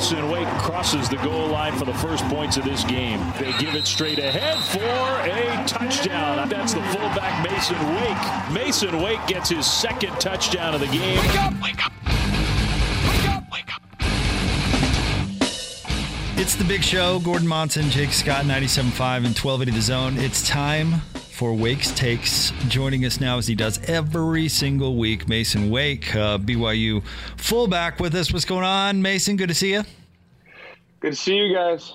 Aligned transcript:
Masen 0.00 0.30
Wake 0.32 0.48
crosses 0.60 1.10
the 1.10 1.16
goal 1.16 1.48
line 1.48 1.76
for 1.76 1.84
the 1.84 1.92
first 1.92 2.24
points 2.28 2.56
of 2.56 2.64
this 2.64 2.84
game. 2.84 3.20
They 3.38 3.52
give 3.58 3.74
it 3.74 3.84
straight 3.84 4.18
ahead 4.18 4.56
for 4.64 4.80
a 4.80 5.62
touchdown. 5.66 6.48
That's 6.48 6.72
the 6.72 6.80
fullback 6.84 7.46
Masen 7.46 7.76
Wake. 7.96 8.50
Masen 8.50 9.02
Wake 9.02 9.20
gets 9.26 9.50
his 9.50 9.66
second 9.66 10.18
touchdown 10.18 10.72
of 10.72 10.80
the 10.80 10.86
game. 10.86 11.18
Wake 11.18 11.38
up! 11.38 11.52
Wake 11.62 11.86
up! 11.86 11.92
Wake 13.04 13.28
up! 13.28 13.52
Wake 13.52 13.76
up! 13.76 13.82
It's 16.38 16.54
the 16.54 16.64
big 16.64 16.82
show. 16.82 17.18
Gordon 17.18 17.46
Monson, 17.46 17.90
Jake 17.90 18.14
Scott, 18.14 18.46
97.5 18.46 19.26
and 19.26 19.36
1280 19.36 19.70
The 19.70 19.82
Zone. 19.82 20.16
It's 20.16 20.48
time 20.48 21.02
for 21.40 21.54
Wake's 21.54 21.90
Takes. 21.92 22.50
Joining 22.68 23.06
us 23.06 23.18
now 23.18 23.38
as 23.38 23.46
he 23.46 23.54
does 23.54 23.80
every 23.88 24.46
single 24.46 24.96
week, 24.96 25.26
Masen 25.26 25.70
Wake, 25.70 26.14
uh, 26.14 26.36
BYU 26.36 27.02
fullback 27.38 27.98
with 27.98 28.14
us. 28.14 28.30
What's 28.30 28.44
going 28.44 28.62
on, 28.62 29.00
Masen? 29.00 29.36
Good 29.36 29.48
to 29.48 29.54
see 29.54 29.72
you. 29.72 29.84
Good 31.00 31.12
to 31.12 31.16
see 31.16 31.36
you 31.36 31.54
guys. 31.54 31.94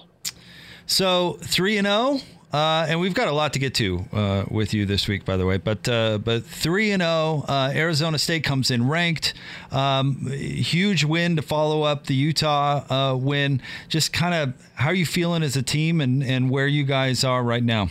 So, 0.87 1.37
3 1.43 1.77
and 1.77 1.85
0. 1.85 2.21
Uh, 2.51 2.87
and 2.89 2.99
we've 2.99 3.13
got 3.13 3.27
a 3.27 3.31
lot 3.31 3.53
to 3.53 3.59
get 3.59 3.75
to 3.75 4.03
uh, 4.11 4.45
with 4.49 4.73
you 4.73 4.87
this 4.87 5.07
week, 5.07 5.25
by 5.25 5.37
the 5.37 5.45
way. 5.45 5.57
But 5.57 5.87
uh, 5.87 6.17
but 6.19 6.45
three 6.45 6.91
and 6.91 7.01
zero, 7.01 7.43
uh, 7.47 7.71
Arizona 7.75 8.17
State 8.17 8.45
comes 8.45 8.71
in 8.71 8.87
ranked. 8.87 9.33
Um, 9.71 10.25
huge 10.31 11.03
win 11.03 11.35
to 11.35 11.41
follow 11.41 11.83
up 11.83 12.05
the 12.05 12.15
Utah 12.15 12.85
uh, 12.89 13.15
win. 13.17 13.61
Just 13.89 14.13
kind 14.13 14.33
of 14.33 14.53
how 14.75 14.87
are 14.89 14.93
you 14.93 15.05
feeling 15.05 15.43
as 15.43 15.57
a 15.57 15.61
team, 15.61 15.99
and 15.99 16.23
and 16.23 16.49
where 16.49 16.67
you 16.67 16.85
guys 16.85 17.25
are 17.25 17.43
right 17.43 17.63
now? 17.63 17.89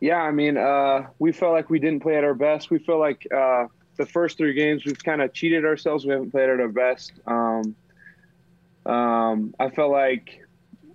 Yeah, 0.00 0.16
I 0.16 0.30
mean, 0.30 0.56
uh, 0.56 1.08
we 1.18 1.32
felt 1.32 1.52
like 1.52 1.68
we 1.68 1.78
didn't 1.78 2.00
play 2.00 2.16
at 2.16 2.24
our 2.24 2.34
best. 2.34 2.70
We 2.70 2.78
feel 2.78 2.98
like 2.98 3.26
uh, 3.32 3.66
the 3.96 4.06
first 4.06 4.38
three 4.38 4.54
games 4.54 4.84
we've 4.86 5.02
kind 5.02 5.20
of 5.20 5.32
cheated 5.34 5.66
ourselves. 5.66 6.06
We 6.06 6.12
haven't 6.12 6.30
played 6.30 6.48
at 6.48 6.58
our 6.58 6.68
best. 6.68 7.12
Um, 7.26 7.76
um, 8.86 9.54
I 9.60 9.68
felt 9.68 9.92
like 9.92 10.40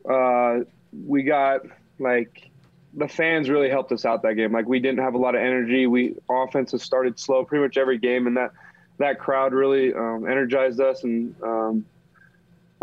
uh, 0.09 0.61
we 1.05 1.23
got 1.23 1.61
like 1.99 2.49
the 2.95 3.07
fans 3.07 3.47
really 3.49 3.69
helped 3.69 3.91
us 3.91 4.05
out 4.05 4.23
that 4.23 4.33
game. 4.33 4.51
Like 4.51 4.67
we 4.67 4.79
didn't 4.79 5.03
have 5.03 5.13
a 5.13 5.19
lot 5.19 5.35
of 5.35 5.41
energy. 5.41 5.85
We 5.85 6.15
offense 6.29 6.71
has 6.71 6.81
started 6.81 7.19
slow 7.19 7.45
pretty 7.45 7.63
much 7.63 7.77
every 7.77 7.99
game, 7.99 8.25
and 8.25 8.37
that 8.37 8.51
that 8.97 9.19
crowd 9.19 9.53
really 9.53 9.93
um, 9.93 10.25
energized 10.27 10.79
us 10.81 11.03
and 11.03 11.35
um, 11.43 11.85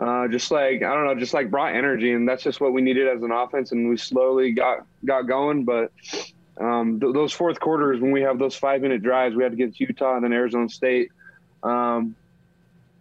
uh, 0.03 0.27
just 0.27 0.51
like 0.51 0.83
I 0.83 0.95
don't 0.95 1.07
know, 1.07 1.15
just 1.15 1.33
like 1.33 1.51
brought 1.51 1.77
energy, 1.77 2.13
and 2.13 2.29
that's 2.29 2.43
just 2.43 2.61
what 2.61 2.73
we 2.73 2.83
needed 2.83 3.07
as 3.07 3.23
an 3.23 3.31
offense. 3.31 3.71
And 3.71 3.89
we 3.89 3.97
slowly 3.97 4.51
got 4.51 4.85
got 5.05 5.23
going, 5.23 5.65
but 5.65 5.93
um, 6.61 6.99
th- 6.99 7.15
those 7.15 7.33
fourth 7.33 7.61
quarters 7.61 8.01
when 8.01 8.11
we 8.11 8.21
have 8.23 8.39
those 8.39 8.57
five 8.57 8.81
minute 8.83 9.03
drives, 9.03 9.37
we 9.37 9.45
had 9.45 9.53
against 9.53 9.79
Utah 9.79 10.17
and 10.17 10.25
then 10.25 10.33
Arizona 10.33 10.69
State, 10.69 11.13
um, 11.63 12.17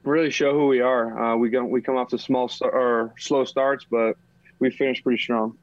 really 0.04 0.30
show 0.30 0.54
who 0.54 0.68
we 0.68 0.82
are. 0.82 1.34
Uh, 1.34 1.38
we 1.38 1.50
go 1.50 1.66
we 1.66 1.82
come 1.82 1.98
off 1.98 2.10
the 2.10 2.20
small 2.20 2.48
start, 2.48 2.74
or 2.76 3.16
slow 3.18 3.46
starts, 3.46 3.84
but 3.90 4.16
we 4.60 4.70
finished 4.70 5.04
pretty 5.04 5.22
strong. 5.22 5.58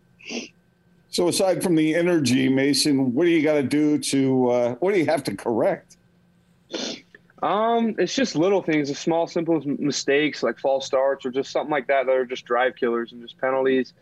So 1.11 1.28
aside 1.28 1.62
from 1.62 1.77
the 1.77 1.94
energy, 1.94 2.48
Masen, 2.48 3.14
what 3.14 3.25
do 3.25 3.31
you 3.31 3.44
got 3.44 3.55
to 3.55 3.62
do 3.62 3.97
to 3.98 4.50
uh, 4.50 4.75
what 4.77 4.92
do 4.92 4.98
you 4.98 5.06
have 5.06 5.22
to 5.25 5.36
correct? 5.36 5.97
Um, 7.42 7.94
it's 7.98 8.14
just 8.14 8.34
little 8.34 8.62
things, 8.62 8.89
the 8.89 8.94
small, 8.94 9.27
simple 9.27 9.62
mistakes 9.64 10.42
like 10.42 10.58
false 10.58 10.86
starts 10.86 11.25
or 11.25 11.31
just 11.31 11.53
something 11.53 11.70
like 11.70 11.86
that 11.86 12.06
that 12.06 12.12
are 12.12 12.27
just 12.27 12.44
drive 12.44 12.75
killers 12.77 13.12
and 13.12 13.22
just 13.22 13.39
penalties. 13.39 13.92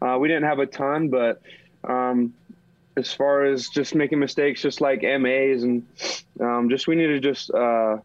Uh, 0.00 0.18
we 0.20 0.28
didn't 0.28 0.44
have 0.44 0.58
a 0.58 0.66
ton, 0.66 1.08
but 1.08 1.42
um, 1.84 2.32
as 2.96 3.12
far 3.12 3.44
as 3.44 3.68
just 3.68 3.94
making 3.94 4.18
mistakes, 4.18 4.62
just 4.62 4.80
like 4.80 5.02
MAs 5.02 5.62
and 5.62 5.86
um, 6.40 6.68
just 6.68 6.86
we 6.86 6.94
need 6.94 7.08
to 7.08 7.20
just 7.20 7.50
uh, 7.50 7.96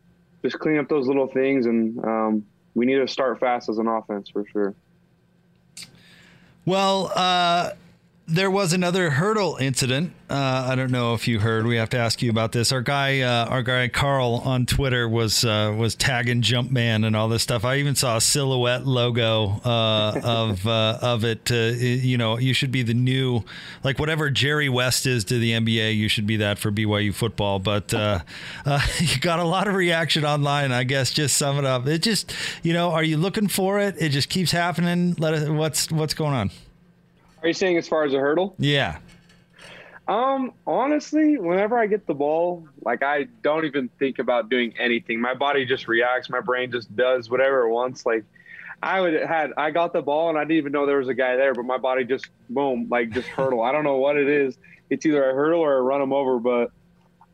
just 0.41 0.59
clean 0.59 0.77
up 0.77 0.89
those 0.89 1.07
little 1.07 1.27
things, 1.27 1.65
and 1.65 2.03
um, 2.03 2.45
we 2.73 2.85
need 2.85 2.95
to 2.95 3.07
start 3.07 3.39
fast 3.39 3.69
as 3.69 3.77
an 3.77 3.87
offense 3.87 4.29
for 4.29 4.45
sure. 4.47 4.73
Well, 6.65 7.11
uh, 7.15 7.71
there 8.31 8.49
was 8.49 8.73
another 8.73 9.09
hurdle 9.09 9.57
incident. 9.59 10.13
Uh, 10.29 10.67
I 10.69 10.75
don't 10.75 10.91
know 10.91 11.13
if 11.13 11.27
you 11.27 11.39
heard. 11.39 11.65
We 11.65 11.75
have 11.75 11.89
to 11.89 11.97
ask 11.97 12.21
you 12.21 12.29
about 12.29 12.53
this. 12.53 12.71
Our 12.71 12.81
guy, 12.81 13.19
uh, 13.19 13.45
our 13.47 13.61
guy 13.61 13.89
Carl 13.89 14.41
on 14.45 14.65
Twitter 14.65 15.07
was 15.07 15.43
uh, 15.43 15.75
was 15.77 15.95
tagging 15.95 16.41
Jumpman 16.41 17.05
and 17.05 17.15
all 17.15 17.27
this 17.27 17.43
stuff. 17.43 17.65
I 17.65 17.77
even 17.77 17.95
saw 17.95 18.17
a 18.17 18.21
silhouette 18.21 18.87
logo 18.87 19.59
uh, 19.65 20.21
of 20.23 20.65
uh, 20.67 20.99
of 21.01 21.25
it. 21.25 21.51
Uh, 21.51 21.75
you 21.75 22.17
know, 22.17 22.37
you 22.37 22.53
should 22.53 22.71
be 22.71 22.81
the 22.81 22.93
new, 22.93 23.43
like 23.83 23.99
whatever 23.99 24.29
Jerry 24.29 24.69
West 24.69 25.05
is 25.05 25.25
to 25.25 25.37
the 25.37 25.51
NBA. 25.51 25.97
You 25.97 26.07
should 26.07 26.25
be 26.25 26.37
that 26.37 26.57
for 26.57 26.71
BYU 26.71 27.13
football. 27.13 27.59
But 27.59 27.91
you 27.93 29.19
got 29.19 29.39
a 29.39 29.43
lot 29.43 29.67
of 29.67 29.75
reaction 29.75 30.23
online. 30.23 30.71
I 30.71 30.85
guess 30.85 31.11
just 31.11 31.35
sum 31.35 31.57
it 31.57 31.65
up. 31.65 31.85
It 31.87 32.01
just, 32.01 32.33
you 32.63 32.71
know, 32.71 32.91
are 32.91 33.03
you 33.03 33.17
looking 33.17 33.49
for 33.49 33.79
it? 33.79 33.95
It 33.99 34.09
just 34.09 34.29
keeps 34.29 34.51
happening. 34.51 35.15
Let 35.19 35.33
it, 35.33 35.51
what's 35.51 35.91
what's 35.91 36.13
going 36.13 36.33
on? 36.33 36.51
Are 37.41 37.47
you 37.47 37.53
saying 37.53 37.77
as 37.77 37.87
far 37.87 38.03
as 38.03 38.13
a 38.13 38.19
hurdle? 38.19 38.55
Yeah. 38.59 38.99
Um, 40.07 40.53
honestly, 40.67 41.37
whenever 41.37 41.77
I 41.77 41.87
get 41.87 42.05
the 42.05 42.13
ball, 42.13 42.67
like 42.83 43.03
I 43.03 43.27
don't 43.43 43.65
even 43.65 43.89
think 43.99 44.19
about 44.19 44.49
doing 44.49 44.73
anything. 44.77 45.21
My 45.21 45.33
body 45.33 45.65
just 45.65 45.87
reacts. 45.87 46.29
My 46.29 46.41
brain 46.41 46.71
just 46.71 46.93
does 46.95 47.29
whatever 47.29 47.61
it 47.61 47.71
wants. 47.71 48.05
Like 48.05 48.25
I 48.83 48.99
would 48.99 49.13
had 49.13 49.53
I 49.57 49.71
got 49.71 49.93
the 49.93 50.01
ball 50.01 50.29
and 50.29 50.37
I 50.37 50.41
didn't 50.41 50.57
even 50.57 50.71
know 50.71 50.85
there 50.85 50.97
was 50.97 51.07
a 51.07 51.13
guy 51.13 51.35
there, 51.35 51.53
but 51.53 51.65
my 51.65 51.77
body 51.77 52.03
just 52.03 52.27
boom, 52.49 52.87
like 52.89 53.11
just 53.11 53.27
hurdle. 53.37 53.61
I 53.61 53.71
don't 53.71 53.83
know 53.83 53.97
what 53.97 54.17
it 54.17 54.27
is. 54.27 54.57
It's 54.89 55.05
either 55.05 55.29
a 55.29 55.33
hurdle 55.33 55.61
or 55.61 55.77
a 55.77 55.81
run 55.81 56.01
them 56.01 56.13
over, 56.13 56.39
but 56.39 56.71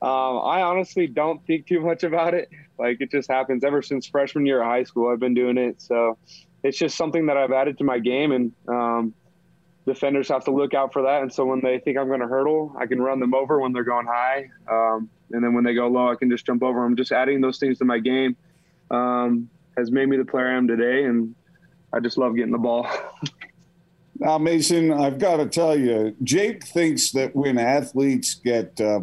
um, 0.06 0.40
I 0.44 0.62
honestly 0.62 1.08
don't 1.08 1.44
think 1.48 1.66
too 1.66 1.80
much 1.80 2.04
about 2.04 2.34
it. 2.34 2.50
Like 2.78 3.02
it 3.02 3.10
just 3.10 3.30
happens 3.30 3.64
ever 3.64 3.82
since 3.82 4.06
freshman 4.06 4.46
year 4.46 4.62
of 4.62 4.68
high 4.68 4.84
school. 4.84 5.12
I've 5.12 5.20
been 5.20 5.34
doing 5.34 5.58
it, 5.58 5.82
so 5.82 6.18
it's 6.64 6.78
just 6.78 6.96
something 6.96 7.26
that 7.28 7.38
I've 7.38 7.52
added 7.52 7.78
to 7.80 7.84
my 7.84 7.98
game, 7.98 8.32
and 8.32 8.52
um, 8.68 9.16
defenders 9.88 10.28
have 10.28 10.44
to 10.44 10.52
look 10.52 10.74
out 10.74 10.94
for 10.94 11.02
that. 11.02 11.24
And 11.24 11.34
so 11.34 11.46
when 11.46 11.62
they 11.62 11.80
think 11.80 11.98
I'm 11.98 12.08
going 12.08 12.20
to 12.20 12.28
hurdle, 12.28 12.76
I 12.78 12.86
can 12.86 13.02
run 13.02 13.20
them 13.20 13.34
over 13.34 13.60
when 13.60 13.72
they're 13.72 13.86
going 13.86 14.06
high. 14.06 14.50
Um, 14.70 15.10
and 15.32 15.44
then 15.44 15.54
when 15.54 15.64
they 15.64 15.74
go 15.74 15.88
low, 15.88 16.12
I 16.12 16.16
can 16.16 16.30
just 16.30 16.46
jump 16.46 16.62
over 16.62 16.84
them. 16.84 16.96
Just 16.96 17.12
adding 17.12 17.42
those 17.42 17.58
things 17.58 17.80
to 17.80 17.86
my 17.86 17.98
game 17.98 18.36
um, 18.92 19.50
has 19.78 19.90
made 19.90 20.10
me 20.10 20.18
the 20.18 20.26
player 20.26 20.50
I 20.50 20.58
am 20.58 20.68
today. 20.68 21.06
And 21.06 21.34
I 21.94 22.02
just 22.02 22.18
love 22.18 22.36
getting 22.36 22.52
the 22.52 22.58
ball. 22.58 22.86
now, 24.20 24.38
Masen, 24.38 24.92
I've 24.92 25.20
got 25.20 25.38
to 25.38 25.48
tell 25.48 25.78
you, 25.80 26.14
Jake 26.22 26.66
thinks 26.66 27.12
that 27.12 27.34
when 27.34 27.58
athletes 27.58 28.36
get 28.36 28.80
uh, 28.82 29.00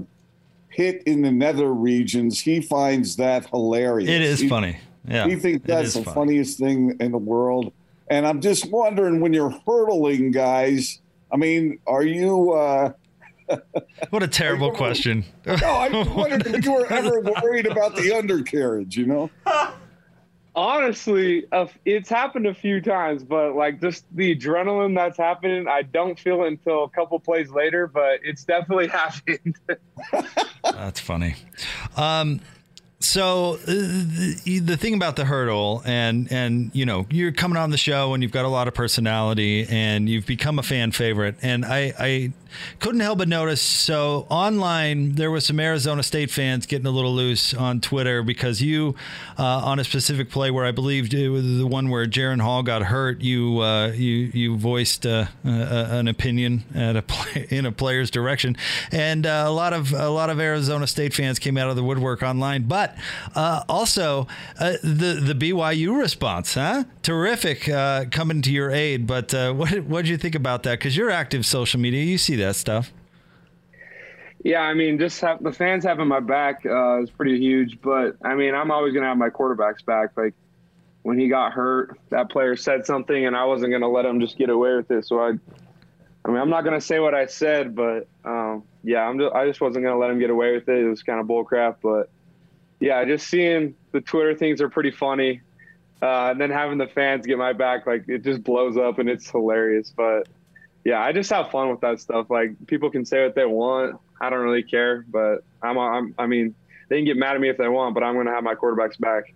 hit 0.68 1.02
in 1.04 1.22
the 1.22 1.32
nether 1.32 1.72
regions, 1.72 2.40
he 2.40 2.60
finds 2.60 3.16
that 3.16 3.46
hilarious. 3.46 4.10
It 4.10 4.20
is 4.20 4.40
he, 4.40 4.48
funny. 4.50 4.78
Yeah. 5.08 5.26
He 5.26 5.36
thinks 5.36 5.66
that's 5.66 5.94
the 5.94 6.04
funny. 6.04 6.14
funniest 6.14 6.58
thing 6.58 6.96
in 7.00 7.10
the 7.12 7.18
world. 7.18 7.72
And 8.08 8.26
I'm 8.26 8.40
just 8.40 8.70
wondering 8.70 9.20
when 9.20 9.32
you're 9.32 9.54
hurdling 9.66 10.30
guys, 10.30 11.00
I 11.32 11.36
mean, 11.36 11.78
are 11.86 12.02
you. 12.02 12.52
Uh, 12.52 12.92
what 14.10 14.22
a 14.22 14.28
terrible 14.28 14.68
ever, 14.68 14.76
question. 14.76 15.24
No, 15.46 15.54
I 15.54 15.88
wondered 16.16 16.46
if 16.46 16.64
you 16.64 16.72
were 16.72 16.92
ever 16.92 17.20
worried 17.20 17.66
about 17.66 17.96
the 17.96 18.12
undercarriage, 18.12 18.96
you 18.96 19.06
know? 19.06 19.30
Honestly, 20.56 21.44
it's 21.84 22.08
happened 22.08 22.46
a 22.46 22.54
few 22.54 22.80
times, 22.80 23.24
but 23.24 23.54
like 23.56 23.80
just 23.80 24.04
the 24.12 24.34
adrenaline 24.36 24.94
that's 24.94 25.18
happening, 25.18 25.66
I 25.66 25.82
don't 25.82 26.18
feel 26.18 26.44
it 26.44 26.48
until 26.48 26.84
a 26.84 26.88
couple 26.88 27.18
plays 27.18 27.50
later, 27.50 27.86
but 27.86 28.20
it's 28.22 28.44
definitely 28.44 28.86
happened. 28.88 29.56
that's 30.62 31.00
funny. 31.00 31.34
Um, 31.96 32.40
so 33.04 33.54
uh, 33.54 33.66
the, 33.66 34.60
the 34.64 34.76
thing 34.76 34.94
about 34.94 35.16
the 35.16 35.24
hurdle 35.24 35.82
and 35.84 36.30
and 36.32 36.70
you 36.74 36.86
know 36.86 37.06
you're 37.10 37.32
coming 37.32 37.56
on 37.56 37.70
the 37.70 37.76
show 37.76 38.14
and 38.14 38.22
you've 38.22 38.32
got 38.32 38.44
a 38.44 38.48
lot 38.48 38.68
of 38.68 38.74
personality 38.74 39.66
and 39.68 40.08
you've 40.08 40.26
become 40.26 40.58
a 40.58 40.62
fan 40.62 40.90
favorite. 40.90 41.36
And 41.42 41.64
I 41.64 41.92
I 41.98 42.32
couldn't 42.80 43.00
help 43.00 43.18
but 43.18 43.28
notice. 43.28 43.62
So 43.62 44.26
online, 44.30 45.14
there 45.14 45.30
was 45.30 45.46
some 45.46 45.60
Arizona 45.60 46.02
State 46.02 46.30
fans 46.30 46.66
getting 46.66 46.86
a 46.86 46.90
little 46.90 47.14
loose 47.14 47.54
on 47.54 47.80
Twitter 47.80 48.22
because 48.22 48.62
you, 48.62 48.94
uh, 49.38 49.44
on 49.44 49.78
a 49.78 49.84
specific 49.84 50.30
play 50.30 50.50
where 50.50 50.64
I 50.64 50.70
believed 50.70 51.14
it 51.14 51.28
was 51.28 51.58
the 51.58 51.66
one 51.66 51.88
where 51.88 52.06
Jaren 52.06 52.40
Hall 52.40 52.62
got 52.62 52.82
hurt, 52.82 53.20
you 53.20 53.60
uh, 53.60 53.88
you 53.88 54.30
you 54.34 54.56
voiced 54.56 55.06
uh, 55.06 55.26
an 55.44 56.08
opinion 56.08 56.64
at 56.74 56.96
a 56.96 57.02
play, 57.02 57.46
in 57.50 57.66
a 57.66 57.72
player's 57.72 58.10
direction, 58.10 58.56
and 58.90 59.26
uh, 59.26 59.44
a 59.46 59.50
lot 59.50 59.72
of 59.72 59.92
a 59.92 60.10
lot 60.10 60.30
of 60.30 60.40
Arizona 60.40 60.86
State 60.86 61.14
fans 61.14 61.38
came 61.38 61.56
out 61.56 61.70
of 61.70 61.76
the 61.76 61.84
woodwork 61.84 62.22
online. 62.22 62.64
But 62.64 62.96
uh, 63.34 63.64
also 63.68 64.26
uh, 64.58 64.74
the 64.82 65.20
the 65.22 65.34
BYU 65.34 65.98
response, 65.98 66.54
huh? 66.54 66.84
Terrific, 67.02 67.62
coming 68.10 68.42
to 68.42 68.52
your 68.52 68.70
aid. 68.70 69.06
But 69.06 69.32
what 69.32 69.70
what 69.84 70.02
did 70.02 70.08
you 70.08 70.16
think 70.18 70.34
about 70.34 70.62
that? 70.64 70.78
Because 70.78 70.96
you're 70.96 71.10
active 71.10 71.46
social 71.46 71.80
media, 71.80 72.02
you 72.04 72.18
see 72.18 72.36
that 72.36 72.43
stuff. 72.52 72.92
Yeah, 74.42 74.60
I 74.60 74.74
mean, 74.74 74.98
just 74.98 75.20
have, 75.22 75.42
the 75.42 75.52
fans 75.52 75.84
having 75.84 76.06
my 76.06 76.20
back 76.20 76.66
uh, 76.66 77.00
is 77.02 77.10
pretty 77.10 77.38
huge. 77.38 77.80
But 77.80 78.16
I 78.22 78.34
mean, 78.34 78.54
I'm 78.54 78.70
always 78.70 78.92
gonna 78.92 79.06
have 79.06 79.16
my 79.16 79.30
quarterback's 79.30 79.80
back. 79.80 80.10
Like 80.16 80.34
when 81.02 81.18
he 81.18 81.28
got 81.28 81.52
hurt, 81.54 81.98
that 82.10 82.28
player 82.28 82.54
said 82.54 82.84
something, 82.84 83.26
and 83.26 83.34
I 83.34 83.44
wasn't 83.46 83.72
gonna 83.72 83.88
let 83.88 84.04
him 84.04 84.20
just 84.20 84.36
get 84.36 84.50
away 84.50 84.76
with 84.76 84.90
it. 84.90 85.06
So 85.06 85.18
I, 85.20 85.32
I 86.26 86.28
mean, 86.28 86.36
I'm 86.36 86.50
not 86.50 86.62
gonna 86.62 86.80
say 86.80 86.98
what 87.00 87.14
I 87.14 87.24
said, 87.24 87.74
but 87.74 88.06
um, 88.24 88.64
yeah, 88.82 89.08
I'm 89.08 89.18
just, 89.18 89.34
I 89.34 89.46
just 89.46 89.62
wasn't 89.62 89.84
gonna 89.84 89.98
let 89.98 90.10
him 90.10 90.18
get 90.18 90.28
away 90.28 90.52
with 90.52 90.68
it. 90.68 90.84
It 90.84 90.88
was 90.88 91.02
kind 91.02 91.20
of 91.20 91.26
bullcrap, 91.26 91.76
but 91.82 92.10
yeah, 92.80 93.02
just 93.06 93.28
seeing 93.28 93.74
the 93.92 94.02
Twitter 94.02 94.34
things 94.34 94.60
are 94.60 94.68
pretty 94.68 94.90
funny. 94.90 95.40
uh, 96.04 96.30
and 96.32 96.40
then 96.40 96.50
having 96.50 96.76
the 96.76 96.86
fans 96.86 97.26
get 97.26 97.38
my 97.38 97.54
back, 97.54 97.86
like 97.86 98.04
it 98.08 98.22
just 98.22 98.44
blows 98.44 98.76
up 98.76 98.98
and 98.98 99.08
it's 99.08 99.30
hilarious. 99.30 99.92
But 99.96 100.28
yeah, 100.84 101.00
I 101.00 101.12
just 101.12 101.30
have 101.30 101.50
fun 101.50 101.70
with 101.70 101.80
that 101.80 102.00
stuff. 102.00 102.28
Like 102.30 102.54
people 102.66 102.90
can 102.90 103.04
say 103.04 103.24
what 103.24 103.34
they 103.34 103.46
want. 103.46 103.98
I 104.20 104.30
don't 104.30 104.40
really 104.40 104.62
care, 104.62 105.04
but 105.08 105.44
I'm, 105.62 105.78
I'm 105.78 106.14
I 106.18 106.26
mean, 106.26 106.54
they 106.88 106.96
can 106.96 107.04
get 107.04 107.16
mad 107.16 107.34
at 107.34 107.40
me 107.40 107.48
if 107.48 107.56
they 107.56 107.68
want, 107.68 107.94
but 107.94 108.02
I'm 108.02 108.14
going 108.14 108.26
to 108.26 108.32
have 108.32 108.44
my 108.44 108.54
quarterback's 108.54 108.96
back. 108.96 109.34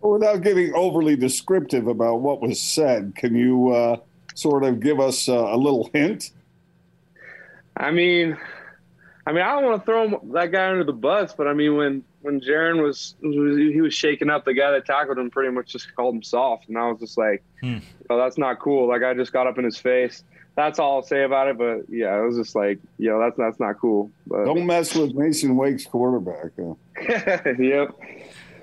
Without 0.00 0.42
getting 0.42 0.72
overly 0.74 1.16
descriptive 1.16 1.86
about 1.86 2.20
what 2.22 2.40
was 2.40 2.60
said, 2.60 3.14
can 3.14 3.34
you 3.34 3.70
uh, 3.70 3.96
sort 4.34 4.64
of 4.64 4.80
give 4.80 4.98
us 5.00 5.28
uh, 5.28 5.34
a 5.34 5.56
little 5.56 5.90
hint? 5.92 6.30
I 7.76 7.90
mean, 7.90 8.38
I 9.26 9.32
mean, 9.32 9.42
I 9.42 9.52
don't 9.52 9.64
want 9.64 9.82
to 9.82 9.86
throw 9.86 10.08
him, 10.08 10.32
that 10.32 10.50
guy 10.50 10.70
under 10.70 10.84
the 10.84 10.94
bus, 10.94 11.34
but 11.34 11.46
I 11.46 11.52
mean, 11.52 11.76
when 11.76 12.04
when 12.22 12.40
Jaren 12.40 12.82
was, 12.82 13.14
was 13.22 13.56
he 13.56 13.80
was 13.80 13.94
shaking 13.94 14.28
up, 14.28 14.44
the 14.44 14.52
guy 14.52 14.70
that 14.72 14.84
tackled 14.84 15.18
him 15.18 15.30
pretty 15.30 15.50
much 15.50 15.68
just 15.68 15.94
called 15.94 16.14
him 16.14 16.22
soft, 16.22 16.68
and 16.68 16.76
I 16.76 16.90
was 16.90 17.00
just 17.00 17.16
like, 17.16 17.42
hmm. 17.62 17.78
"Oh, 18.08 18.18
that's 18.18 18.38
not 18.38 18.58
cool." 18.58 18.88
Like 18.88 19.02
I 19.02 19.14
just 19.14 19.32
got 19.32 19.46
up 19.46 19.58
in 19.58 19.64
his 19.64 19.78
face. 19.78 20.24
That's 20.56 20.78
all 20.78 20.96
I'll 20.96 21.02
say 21.02 21.24
about 21.24 21.48
it. 21.48 21.58
But 21.58 21.82
yeah, 21.88 22.18
it 22.18 22.26
was 22.26 22.36
just 22.36 22.54
like, 22.54 22.78
yo, 22.98 23.18
that's 23.20 23.36
that's 23.36 23.60
not 23.60 23.78
cool. 23.80 24.10
But, 24.26 24.44
don't 24.44 24.66
mess 24.66 24.94
with 24.94 25.14
Masen 25.14 25.56
Wake's 25.56 25.86
quarterback. 25.86 26.52
Huh? 26.58 27.52
yep. 27.58 27.94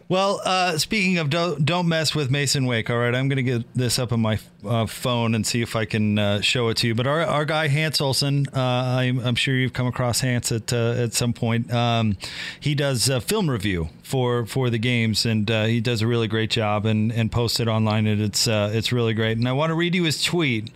Well, 0.10 0.40
uh, 0.46 0.78
speaking 0.78 1.18
of 1.18 1.30
don't, 1.30 1.66
don't 1.66 1.90
mess 1.90 2.16
with 2.16 2.32
Masen 2.32 2.66
Wake. 2.66 2.90
All 2.90 2.98
right, 2.98 3.14
I'm 3.14 3.28
going 3.28 3.38
to 3.38 3.44
get 3.44 3.74
this 3.74 4.00
up 4.00 4.14
on 4.14 4.22
my 4.22 4.40
uh, 4.66 4.86
phone 4.86 5.36
and 5.36 5.46
see 5.46 5.62
if 5.62 5.76
I 5.76 5.84
can 5.84 6.18
uh, 6.18 6.40
show 6.40 6.70
it 6.70 6.78
to 6.78 6.88
you. 6.88 6.96
But 6.96 7.08
our, 7.08 7.22
our 7.24 7.44
guy 7.44 7.68
Hans 7.68 8.00
Olsen, 8.00 8.46
uh, 8.56 8.60
I'm, 8.60 9.20
I'm, 9.20 9.36
sure 9.36 9.54
you've 9.54 9.74
come 9.74 9.88
across 9.88 10.22
Hans 10.22 10.50
at 10.54 10.72
uh, 10.72 10.94
at 10.94 11.14
some 11.14 11.34
point. 11.34 11.74
Um, 11.74 12.16
he 12.58 12.74
does 12.74 13.12
film 13.26 13.50
review 13.50 13.90
for 14.02 14.46
for 14.46 14.70
the 14.70 14.78
games, 14.78 15.26
and 15.26 15.52
uh, 15.52 15.66
he 15.66 15.82
does 15.82 16.02
a 16.02 16.08
really 16.08 16.30
great 16.30 16.52
job 16.52 16.86
and 16.86 17.12
and 17.12 17.30
posts 17.30 17.60
it 17.60 17.68
online, 17.68 18.08
and 18.08 18.22
it's 18.22 18.48
it's 18.48 18.94
really 18.94 19.14
great. 19.14 19.38
And 19.38 19.48
I 19.48 19.52
want 19.52 19.72
to 19.72 19.76
read 19.76 19.94
you 19.94 20.06
his 20.06 20.24
tweet. 20.24 20.72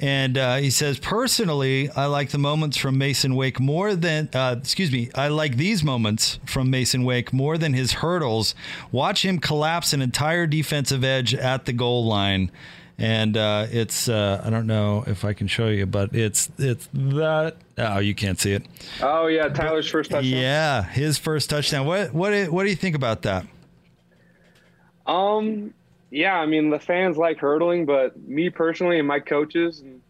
And 0.00 0.36
uh, 0.36 0.56
he 0.56 0.70
says, 0.70 0.98
personally, 0.98 1.88
I 1.90 2.06
like 2.06 2.30
the 2.30 2.38
moments 2.38 2.76
from 2.76 2.98
Masen 2.98 3.36
Wake 3.36 3.60
more 3.60 3.94
than, 3.94 4.28
uh, 4.34 4.56
excuse 4.58 4.90
me, 4.90 5.08
I 5.14 5.28
like 5.28 5.56
these 5.56 5.84
moments 5.84 6.40
from 6.44 6.68
Masen 6.68 7.04
Wake 7.04 7.32
more 7.32 7.56
than 7.56 7.74
his 7.74 7.92
hurdles. 7.92 8.56
Watch 8.90 9.24
him 9.24 9.38
collapse 9.38 9.92
an 9.92 10.02
entire 10.02 10.48
defensive 10.48 11.04
edge 11.04 11.32
at 11.32 11.66
the 11.66 11.72
goal 11.72 12.06
line. 12.06 12.50
And 12.98 13.36
uh, 13.36 13.66
it's, 13.70 14.08
uh, 14.08 14.42
I 14.44 14.50
don't 14.50 14.66
know 14.66 15.04
if 15.06 15.24
I 15.24 15.32
can 15.32 15.46
show 15.46 15.68
you, 15.68 15.86
but 15.86 16.14
it's, 16.14 16.50
it's 16.58 16.88
that. 16.92 17.56
Oh, 17.78 17.98
you 17.98 18.14
can't 18.14 18.38
see 18.38 18.52
it. 18.52 18.66
Oh, 19.00 19.26
yeah. 19.28 19.48
Tyler's 19.48 19.88
first 19.88 20.10
touchdown. 20.10 20.40
Yeah. 20.40 20.82
His 20.82 21.18
first 21.18 21.50
touchdown. 21.50 21.86
What, 21.86 22.12
what, 22.12 22.50
what 22.50 22.64
do 22.64 22.70
you 22.70 22.76
think 22.76 22.96
about 22.96 23.22
that? 23.22 23.46
Um, 25.06 25.74
yeah, 26.10 26.34
I 26.34 26.46
mean 26.46 26.70
the 26.70 26.78
fans 26.78 27.16
like 27.16 27.38
hurdling, 27.38 27.86
but 27.86 28.16
me 28.20 28.50
personally 28.50 28.98
and 28.98 29.08
my 29.08 29.20
coaches, 29.20 29.80
and 29.80 30.00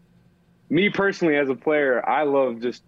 me 0.69 0.89
personally 0.89 1.37
as 1.37 1.49
a 1.49 1.55
player, 1.55 2.07
I 2.07 2.23
love 2.23 2.61
just 2.61 2.83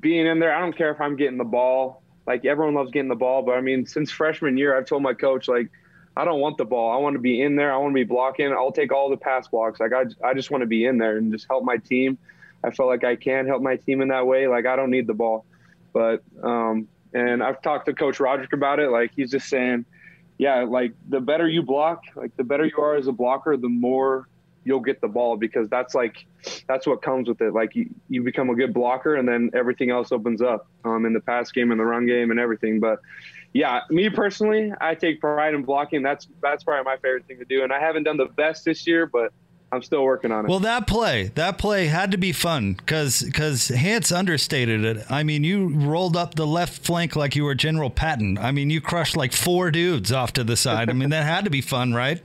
being 0.00 0.26
in 0.26 0.38
there. 0.38 0.54
I 0.54 0.60
don't 0.60 0.76
care 0.76 0.90
if 0.90 1.00
I'm 1.00 1.16
getting 1.16 1.38
the 1.38 1.44
ball. 1.44 2.02
Like 2.26 2.44
everyone 2.44 2.74
loves 2.74 2.90
getting 2.90 3.08
the 3.08 3.16
ball, 3.16 3.42
but 3.42 3.52
I 3.52 3.60
mean, 3.60 3.86
since 3.86 4.10
freshman 4.10 4.56
year, 4.56 4.76
I've 4.76 4.86
told 4.86 5.02
my 5.02 5.14
coach 5.14 5.48
like, 5.48 5.68
I 6.16 6.24
don't 6.24 6.40
want 6.40 6.58
the 6.58 6.64
ball. 6.64 6.92
I 6.92 6.98
want 6.98 7.14
to 7.14 7.20
be 7.20 7.40
in 7.40 7.56
there. 7.56 7.72
I 7.72 7.78
want 7.78 7.92
to 7.92 7.94
be 7.94 8.04
blocking. 8.04 8.52
I'll 8.52 8.72
take 8.72 8.92
all 8.92 9.10
the 9.10 9.16
pass 9.16 9.48
blocks. 9.48 9.80
Like 9.80 9.92
I, 9.92 10.04
I 10.26 10.34
just 10.34 10.50
want 10.50 10.62
to 10.62 10.66
be 10.66 10.84
in 10.84 10.98
there 10.98 11.16
and 11.16 11.32
just 11.32 11.46
help 11.48 11.64
my 11.64 11.78
team. 11.78 12.18
I 12.62 12.70
feel 12.70 12.86
like 12.86 13.02
I 13.02 13.16
can 13.16 13.46
help 13.46 13.62
my 13.62 13.76
team 13.76 14.02
in 14.02 14.08
that 14.08 14.26
way. 14.26 14.46
Like 14.46 14.66
I 14.66 14.76
don't 14.76 14.90
need 14.90 15.06
the 15.06 15.14
ball, 15.14 15.44
but 15.92 16.22
um, 16.42 16.86
and 17.12 17.42
I've 17.42 17.60
talked 17.60 17.86
to 17.86 17.94
Coach 17.94 18.20
Roderick 18.20 18.52
about 18.52 18.78
it. 18.78 18.90
Like 18.90 19.12
he's 19.16 19.30
just 19.30 19.48
saying 19.48 19.84
yeah, 20.42 20.64
like 20.64 20.92
the 21.08 21.20
better 21.20 21.48
you 21.48 21.62
block, 21.62 22.02
like 22.16 22.36
the 22.36 22.42
better 22.42 22.64
you 22.64 22.76
are 22.78 22.96
as 22.96 23.06
a 23.06 23.12
blocker, 23.12 23.56
the 23.56 23.68
more 23.68 24.26
you'll 24.64 24.80
get 24.80 25.00
the 25.00 25.06
ball 25.06 25.36
because 25.36 25.68
that's 25.68 25.94
like 25.94 26.26
that's 26.66 26.84
what 26.84 27.00
comes 27.00 27.28
with 27.28 27.40
it. 27.40 27.54
Like 27.54 27.76
you, 27.76 27.88
you 28.08 28.24
become 28.24 28.50
a 28.50 28.56
good 28.56 28.74
blocker 28.74 29.14
and 29.14 29.28
then 29.28 29.50
everything 29.54 29.90
else 29.90 30.10
opens 30.10 30.42
up 30.42 30.66
um, 30.84 31.06
in 31.06 31.12
the 31.12 31.20
pass 31.20 31.52
game 31.52 31.70
and 31.70 31.78
the 31.78 31.84
run 31.84 32.06
game 32.06 32.32
and 32.32 32.40
everything. 32.40 32.80
But 32.80 32.98
yeah, 33.52 33.82
me 33.88 34.10
personally, 34.10 34.72
I 34.80 34.96
take 34.96 35.20
pride 35.20 35.54
in 35.54 35.62
blocking. 35.62 36.02
That's 36.02 36.26
that's 36.42 36.64
probably 36.64 36.86
my 36.86 36.96
favorite 36.96 37.26
thing 37.26 37.38
to 37.38 37.44
do. 37.44 37.62
And 37.62 37.72
I 37.72 37.78
haven't 37.78 38.02
done 38.02 38.16
the 38.16 38.26
best 38.26 38.64
this 38.64 38.84
year, 38.84 39.06
but 39.06 39.32
I'm 39.72 39.82
still 39.82 40.04
working 40.04 40.30
on 40.30 40.44
it. 40.44 40.50
Well, 40.50 40.60
that 40.60 40.86
play, 40.86 41.30
that 41.34 41.56
play 41.56 41.86
had 41.86 42.10
to 42.10 42.18
be 42.18 42.32
fun 42.32 42.74
because 42.74 43.22
because 43.22 43.68
Hans 43.68 44.12
understated 44.12 44.84
it. 44.84 45.06
I 45.08 45.22
mean, 45.22 45.44
you 45.44 45.68
rolled 45.68 46.14
up 46.14 46.34
the 46.34 46.46
left 46.46 46.84
flank 46.84 47.16
like 47.16 47.34
you 47.34 47.44
were 47.44 47.54
General 47.54 47.88
Patton. 47.88 48.36
I 48.36 48.52
mean, 48.52 48.68
you 48.68 48.82
crushed 48.82 49.16
like 49.16 49.32
four 49.32 49.70
dudes 49.70 50.12
off 50.12 50.34
to 50.34 50.44
the 50.44 50.58
side. 50.58 50.90
I 50.90 50.92
mean, 50.92 51.08
that 51.08 51.24
had 51.24 51.44
to 51.44 51.50
be 51.50 51.62
fun, 51.62 51.94
right? 51.94 52.22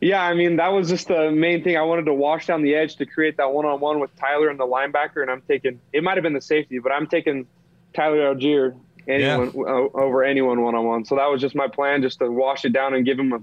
Yeah, 0.00 0.22
I 0.22 0.34
mean, 0.34 0.56
that 0.56 0.68
was 0.68 0.88
just 0.88 1.08
the 1.08 1.32
main 1.32 1.64
thing. 1.64 1.76
I 1.76 1.82
wanted 1.82 2.06
to 2.06 2.14
wash 2.14 2.46
down 2.46 2.62
the 2.62 2.76
edge 2.76 2.94
to 2.96 3.06
create 3.06 3.36
that 3.38 3.52
one 3.52 3.66
on 3.66 3.80
one 3.80 3.98
with 3.98 4.14
Tyler 4.14 4.48
and 4.48 4.58
the 4.58 4.66
linebacker, 4.66 5.20
and 5.20 5.32
I'm 5.32 5.42
taking 5.42 5.80
it 5.92 6.04
might 6.04 6.16
have 6.16 6.22
been 6.22 6.32
the 6.32 6.40
safety, 6.40 6.78
but 6.78 6.92
I'm 6.92 7.08
taking 7.08 7.44
Tyler 7.92 8.32
Allgeier 8.32 8.78
anyone 9.08 9.52
yeah. 9.52 9.88
over 9.94 10.22
anyone 10.22 10.62
one 10.62 10.76
on 10.76 10.84
one. 10.84 11.04
So 11.04 11.16
that 11.16 11.26
was 11.26 11.40
just 11.40 11.56
my 11.56 11.66
plan, 11.66 12.02
just 12.02 12.20
to 12.20 12.30
wash 12.30 12.64
it 12.64 12.72
down 12.72 12.94
and 12.94 13.04
give 13.04 13.18
him 13.18 13.32
a 13.32 13.40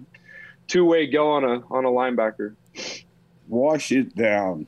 two 0.69 0.86
way 0.86 1.06
go 1.07 1.31
on 1.31 1.44
a 1.44 1.63
on 1.69 1.83
a 1.83 1.89
linebacker 1.89 2.56
wash 3.50 3.92
it 3.92 4.16
down. 4.16 4.68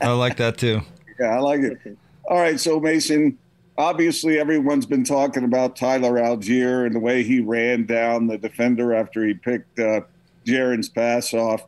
I 0.00 0.12
like 0.12 0.36
that 0.38 0.56
too. 0.58 0.80
Yeah, 1.20 1.36
I 1.36 1.38
like 1.38 1.60
it. 1.60 1.78
All 2.28 2.38
right, 2.38 2.58
so 2.58 2.80
Masen, 2.80 3.38
obviously 3.78 4.36
everyone's 4.36 4.84
been 4.84 5.04
talking 5.04 5.44
about 5.44 5.76
Tyler 5.76 6.14
Allgeier 6.14 6.86
and 6.86 6.92
the 6.92 6.98
way 6.98 7.22
he 7.22 7.38
ran 7.38 7.86
down 7.86 8.26
the 8.26 8.36
defender 8.36 8.92
after 8.92 9.24
he 9.24 9.32
picked 9.32 9.78
uh, 9.78 10.00
Jaren's 10.44 10.88
pass 10.88 11.32
off. 11.34 11.62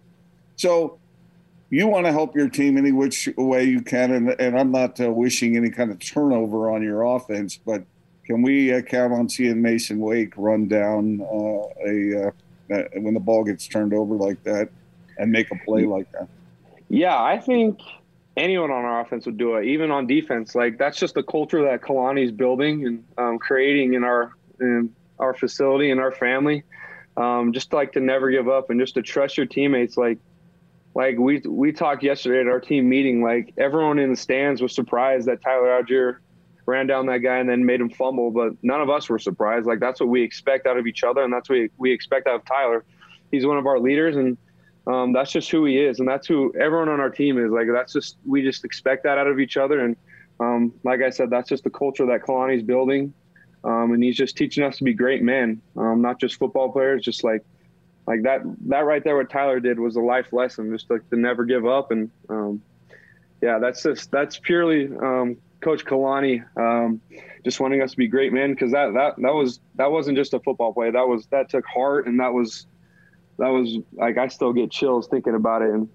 So 0.56 0.98
you 1.70 1.86
want 1.86 2.06
to 2.06 2.12
help 2.12 2.34
your 2.34 2.48
team 2.48 2.76
any 2.76 2.90
which 2.90 3.28
way 3.36 3.62
you 3.62 3.82
can, 3.82 4.12
and, 4.12 4.30
and 4.40 4.58
I'm 4.58 4.72
not 4.72 5.00
uh, 5.00 5.12
wishing 5.12 5.56
any 5.56 5.70
kind 5.70 5.92
of 5.92 6.00
turnover 6.00 6.68
on 6.68 6.82
your 6.82 7.02
offense, 7.02 7.56
but 7.64 7.84
can 8.24 8.42
we 8.42 8.72
uh, 8.72 8.82
count 8.82 9.12
on 9.12 9.28
seeing 9.28 9.62
Masen 9.62 10.00
Wake 10.00 10.32
run 10.36 10.66
down 10.66 11.20
uh, 11.20 11.86
a 11.86 12.28
uh, 12.28 12.82
when 12.96 13.14
the 13.14 13.20
ball 13.20 13.44
gets 13.44 13.68
turned 13.68 13.94
over 13.94 14.16
like 14.16 14.42
that 14.42 14.68
and 15.18 15.30
make 15.30 15.50
a 15.52 15.56
play 15.64 15.84
like 15.84 16.10
that? 16.12 16.28
Yeah, 16.88 17.20
I 17.20 17.38
think 17.38 17.80
anyone 18.36 18.70
on 18.70 18.84
our 18.84 19.00
offense 19.00 19.26
would 19.26 19.38
do 19.38 19.56
it, 19.56 19.66
even 19.66 19.90
on 19.90 20.06
defense. 20.06 20.54
Like 20.54 20.78
that's 20.78 20.98
just 20.98 21.14
the 21.14 21.22
culture 21.22 21.62
that 21.64 21.80
Kalani's 21.80 22.32
building 22.32 22.86
and 22.86 23.04
um, 23.18 23.38
creating 23.38 23.94
in 23.94 24.04
our 24.04 24.32
in 24.60 24.94
our 25.18 25.34
facility 25.34 25.90
and 25.90 26.00
our 26.00 26.12
family. 26.12 26.62
Um, 27.16 27.52
just 27.52 27.72
like 27.72 27.92
to 27.92 28.00
never 28.00 28.30
give 28.30 28.48
up 28.48 28.68
and 28.68 28.78
just 28.78 28.94
to 28.94 29.02
trust 29.02 29.36
your 29.36 29.46
teammates. 29.46 29.96
Like 29.96 30.18
like 30.94 31.18
we 31.18 31.42
we 31.46 31.72
talked 31.72 32.02
yesterday 32.02 32.40
at 32.40 32.46
our 32.46 32.60
team 32.60 32.88
meeting. 32.88 33.22
Like 33.22 33.54
everyone 33.58 33.98
in 33.98 34.10
the 34.10 34.16
stands 34.16 34.60
was 34.60 34.74
surprised 34.74 35.26
that 35.26 35.42
Tyler 35.42 35.82
Allgeier 35.82 36.18
ran 36.66 36.86
down 36.86 37.06
that 37.06 37.18
guy 37.18 37.38
and 37.38 37.48
then 37.48 37.64
made 37.64 37.80
him 37.80 37.90
fumble, 37.90 38.30
but 38.30 38.52
none 38.62 38.80
of 38.80 38.90
us 38.90 39.08
were 39.08 39.18
surprised. 39.18 39.66
Like 39.66 39.80
that's 39.80 40.00
what 40.00 40.08
we 40.08 40.22
expect 40.22 40.66
out 40.66 40.78
of 40.78 40.86
each 40.86 41.04
other, 41.04 41.22
and 41.22 41.32
that's 41.32 41.48
what 41.48 41.70
we 41.78 41.92
expect 41.92 42.26
out 42.26 42.36
of 42.36 42.44
Tyler. 42.44 42.84
He's 43.30 43.46
one 43.46 43.58
of 43.58 43.66
our 43.66 43.78
leaders, 43.78 44.16
and 44.16 44.36
um, 44.86 45.12
that's 45.12 45.32
just 45.32 45.50
who 45.50 45.64
he 45.64 45.78
is, 45.78 45.98
and 45.98 46.08
that's 46.08 46.26
who 46.26 46.54
everyone 46.58 46.88
on 46.88 47.00
our 47.00 47.10
team 47.10 47.44
is. 47.44 47.50
Like 47.50 47.66
that's 47.72 47.92
just 47.92 48.16
we 48.24 48.42
just 48.42 48.64
expect 48.64 49.02
that 49.04 49.18
out 49.18 49.26
of 49.26 49.40
each 49.40 49.56
other, 49.56 49.80
and 49.80 49.96
um, 50.38 50.72
like 50.84 51.02
I 51.02 51.10
said, 51.10 51.30
that's 51.30 51.48
just 51.48 51.64
the 51.64 51.70
culture 51.70 52.06
that 52.06 52.22
Kalani's 52.22 52.62
building, 52.62 53.12
um, 53.64 53.92
and 53.92 54.02
he's 54.02 54.16
just 54.16 54.36
teaching 54.36 54.62
us 54.62 54.78
to 54.78 54.84
be 54.84 54.94
great 54.94 55.22
men, 55.22 55.60
um, 55.76 56.02
not 56.02 56.20
just 56.20 56.36
football 56.36 56.70
players. 56.70 57.02
Just 57.02 57.24
like 57.24 57.44
like 58.06 58.22
that 58.22 58.42
that 58.66 58.80
right 58.80 59.02
there, 59.02 59.16
what 59.16 59.28
Tyler 59.28 59.58
did 59.58 59.80
was 59.80 59.96
a 59.96 60.00
life 60.00 60.32
lesson, 60.32 60.70
just 60.70 60.88
like 60.88 61.08
to 61.10 61.16
never 61.16 61.44
give 61.44 61.66
up, 61.66 61.90
and 61.90 62.10
um, 62.28 62.62
yeah, 63.42 63.58
that's 63.58 63.82
just 63.82 64.12
that's 64.12 64.38
purely 64.38 64.86
um, 64.86 65.36
Coach 65.60 65.84
Kalani 65.84 66.44
just 67.44 67.60
wanting 67.60 67.82
us 67.82 67.92
to 67.92 67.96
be 67.96 68.06
great 68.06 68.32
men 68.32 68.52
because 68.52 68.70
that 68.72 68.92
that 68.94 69.14
that 69.16 69.34
was 69.34 69.58
that 69.74 69.90
wasn't 69.90 70.16
just 70.16 70.32
a 70.32 70.40
football 70.40 70.72
play. 70.72 70.92
That 70.92 71.08
was 71.08 71.26
that 71.28 71.48
took 71.48 71.64
heart, 71.66 72.06
and 72.06 72.20
that 72.20 72.32
was 72.32 72.66
that 73.38 73.48
was 73.48 73.78
like 73.92 74.18
I 74.18 74.28
still 74.28 74.52
get 74.52 74.70
chills 74.70 75.08
thinking 75.08 75.34
about 75.34 75.62
it, 75.62 75.70
and 75.70 75.88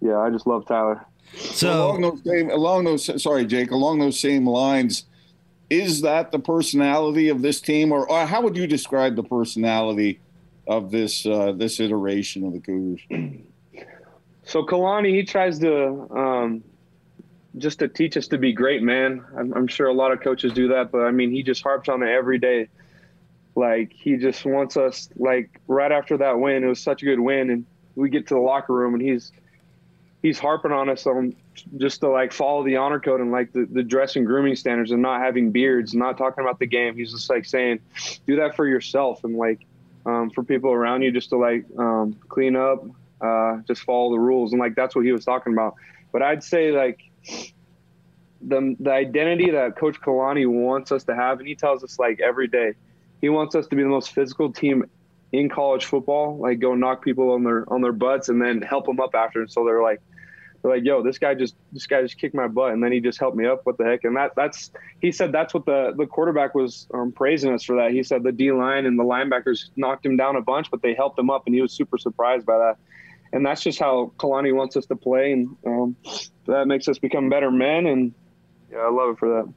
yeah, 0.00 0.18
I 0.18 0.30
just 0.30 0.46
love 0.46 0.66
Tyler. 0.66 1.04
So 1.34 1.90
along 1.90 2.00
those 2.02 2.24
same, 2.24 2.50
along 2.50 2.84
those 2.84 3.22
sorry, 3.22 3.44
Jake, 3.44 3.70
along 3.70 3.98
those 3.98 4.18
same 4.18 4.46
lines, 4.48 5.04
is 5.70 6.02
that 6.02 6.32
the 6.32 6.38
personality 6.38 7.28
of 7.28 7.42
this 7.42 7.60
team, 7.60 7.92
or, 7.92 8.08
or 8.10 8.26
how 8.26 8.42
would 8.42 8.56
you 8.56 8.66
describe 8.66 9.16
the 9.16 9.22
personality 9.22 10.20
of 10.66 10.90
this 10.90 11.26
uh, 11.26 11.52
this 11.52 11.80
iteration 11.80 12.44
of 12.44 12.52
the 12.52 12.60
Cougars? 12.60 13.00
So 14.44 14.64
Kalani, 14.64 15.10
he 15.10 15.24
tries 15.24 15.58
to 15.58 16.08
um, 16.10 16.64
just 17.58 17.80
to 17.80 17.88
teach 17.88 18.16
us 18.16 18.28
to 18.28 18.38
be 18.38 18.54
great, 18.54 18.82
man. 18.82 19.22
I'm, 19.36 19.52
I'm 19.52 19.66
sure 19.66 19.88
a 19.88 19.92
lot 19.92 20.10
of 20.10 20.22
coaches 20.22 20.54
do 20.54 20.68
that, 20.68 20.90
but 20.90 21.02
I 21.02 21.10
mean, 21.10 21.30
he 21.30 21.42
just 21.42 21.62
harps 21.62 21.90
on 21.90 22.02
it 22.02 22.08
every 22.08 22.38
day 22.38 22.68
like 23.58 23.92
he 23.92 24.16
just 24.16 24.44
wants 24.44 24.76
us 24.76 25.08
like 25.16 25.60
right 25.66 25.90
after 25.90 26.16
that 26.18 26.38
win, 26.38 26.62
it 26.62 26.68
was 26.68 26.80
such 26.80 27.02
a 27.02 27.04
good 27.04 27.20
win, 27.20 27.50
and 27.50 27.66
we 27.96 28.08
get 28.08 28.28
to 28.28 28.34
the 28.34 28.40
locker 28.40 28.72
room 28.72 28.94
and 28.94 29.02
he's 29.02 29.32
he's 30.22 30.38
harping 30.38 30.72
on 30.72 30.88
us 30.88 31.06
on 31.06 31.34
just 31.76 32.00
to 32.00 32.08
like 32.08 32.32
follow 32.32 32.64
the 32.64 32.76
honor 32.76 33.00
code 33.00 33.20
and 33.20 33.32
like 33.32 33.52
the, 33.52 33.66
the 33.70 33.82
dress 33.82 34.16
and 34.16 34.26
grooming 34.26 34.54
standards 34.54 34.90
and 34.90 35.02
not 35.02 35.20
having 35.20 35.50
beards, 35.50 35.94
not 35.94 36.16
talking 36.16 36.42
about 36.42 36.58
the 36.58 36.66
game. 36.66 36.94
He's 36.94 37.12
just 37.12 37.28
like 37.28 37.44
saying, 37.44 37.80
do 38.26 38.36
that 38.36 38.54
for 38.54 38.66
yourself 38.66 39.24
and 39.24 39.36
like 39.36 39.66
um, 40.06 40.30
for 40.30 40.42
people 40.42 40.70
around 40.70 41.02
you 41.02 41.10
just 41.10 41.30
to 41.30 41.36
like 41.36 41.64
um, 41.76 42.16
clean 42.28 42.56
up, 42.56 42.84
uh, 43.20 43.58
just 43.66 43.82
follow 43.82 44.12
the 44.12 44.20
rules, 44.20 44.52
and 44.52 44.60
like 44.60 44.74
that's 44.74 44.94
what 44.94 45.04
he 45.04 45.12
was 45.12 45.24
talking 45.24 45.52
about. 45.52 45.74
But 46.12 46.22
I'd 46.22 46.44
say 46.44 46.70
like 46.70 47.00
the 48.40 48.76
the 48.78 48.92
identity 48.92 49.50
that 49.50 49.76
Coach 49.76 50.00
Kalani 50.00 50.46
wants 50.46 50.92
us 50.92 51.04
to 51.04 51.14
have, 51.14 51.40
and 51.40 51.48
he 51.48 51.56
tells 51.56 51.82
us 51.82 51.98
like 51.98 52.20
every 52.20 52.46
day, 52.46 52.74
he 53.20 53.28
wants 53.28 53.54
us 53.54 53.66
to 53.68 53.76
be 53.76 53.82
the 53.82 53.88
most 53.88 54.12
physical 54.12 54.52
team 54.52 54.84
in 55.32 55.48
college 55.48 55.84
football. 55.84 56.38
Like 56.38 56.60
go 56.60 56.74
knock 56.74 57.04
people 57.04 57.32
on 57.32 57.44
their 57.44 57.70
on 57.72 57.82
their 57.82 57.92
butts 57.92 58.28
and 58.28 58.40
then 58.40 58.62
help 58.62 58.86
them 58.86 59.00
up 59.00 59.14
after. 59.14 59.40
And 59.40 59.50
so 59.50 59.64
they're 59.64 59.82
like, 59.82 60.00
they're 60.62 60.72
like, 60.72 60.84
yo, 60.84 61.02
this 61.02 61.18
guy 61.18 61.34
just 61.34 61.54
this 61.72 61.86
guy 61.86 62.02
just 62.02 62.18
kicked 62.18 62.34
my 62.34 62.48
butt, 62.48 62.72
and 62.72 62.82
then 62.82 62.92
he 62.92 63.00
just 63.00 63.18
helped 63.18 63.36
me 63.36 63.46
up. 63.46 63.60
What 63.64 63.78
the 63.78 63.84
heck? 63.84 64.04
And 64.04 64.16
that 64.16 64.32
that's 64.34 64.70
he 65.00 65.12
said 65.12 65.32
that's 65.32 65.54
what 65.54 65.66
the 65.66 65.94
the 65.96 66.06
quarterback 66.06 66.54
was 66.54 66.86
um, 66.92 67.12
praising 67.12 67.52
us 67.52 67.62
for 67.62 67.76
that. 67.76 67.92
He 67.92 68.02
said 68.02 68.22
the 68.22 68.32
D 68.32 68.52
line 68.52 68.86
and 68.86 68.98
the 68.98 69.04
linebackers 69.04 69.70
knocked 69.76 70.04
him 70.04 70.16
down 70.16 70.36
a 70.36 70.42
bunch, 70.42 70.70
but 70.70 70.82
they 70.82 70.94
helped 70.94 71.18
him 71.18 71.30
up, 71.30 71.44
and 71.46 71.54
he 71.54 71.62
was 71.62 71.72
super 71.72 71.98
surprised 71.98 72.46
by 72.46 72.58
that. 72.58 72.76
And 73.32 73.44
that's 73.44 73.62
just 73.62 73.78
how 73.78 74.12
Kalani 74.16 74.54
wants 74.54 74.76
us 74.76 74.86
to 74.86 74.96
play, 74.96 75.32
and 75.32 75.56
um, 75.66 75.96
that 76.46 76.66
makes 76.66 76.88
us 76.88 76.98
become 76.98 77.28
better 77.28 77.50
men. 77.50 77.86
And 77.86 78.14
yeah, 78.72 78.78
I 78.78 78.90
love 78.90 79.10
it 79.10 79.18
for 79.18 79.28
that. 79.28 79.52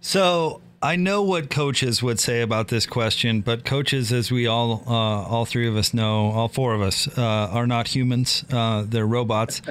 So 0.00 0.60
I 0.86 0.94
know 0.94 1.20
what 1.20 1.50
coaches 1.50 2.00
would 2.00 2.20
say 2.20 2.42
about 2.42 2.68
this 2.68 2.86
question, 2.86 3.40
but 3.40 3.64
coaches, 3.64 4.12
as 4.12 4.30
we 4.30 4.46
all, 4.46 4.84
uh, 4.86 4.92
all 4.92 5.44
three 5.44 5.66
of 5.66 5.76
us 5.76 5.92
know, 5.92 6.30
all 6.30 6.46
four 6.46 6.74
of 6.74 6.80
us, 6.80 7.08
uh, 7.18 7.22
are 7.50 7.66
not 7.66 7.88
humans. 7.88 8.44
Uh, 8.52 8.84
they're 8.86 9.04
robots. 9.04 9.62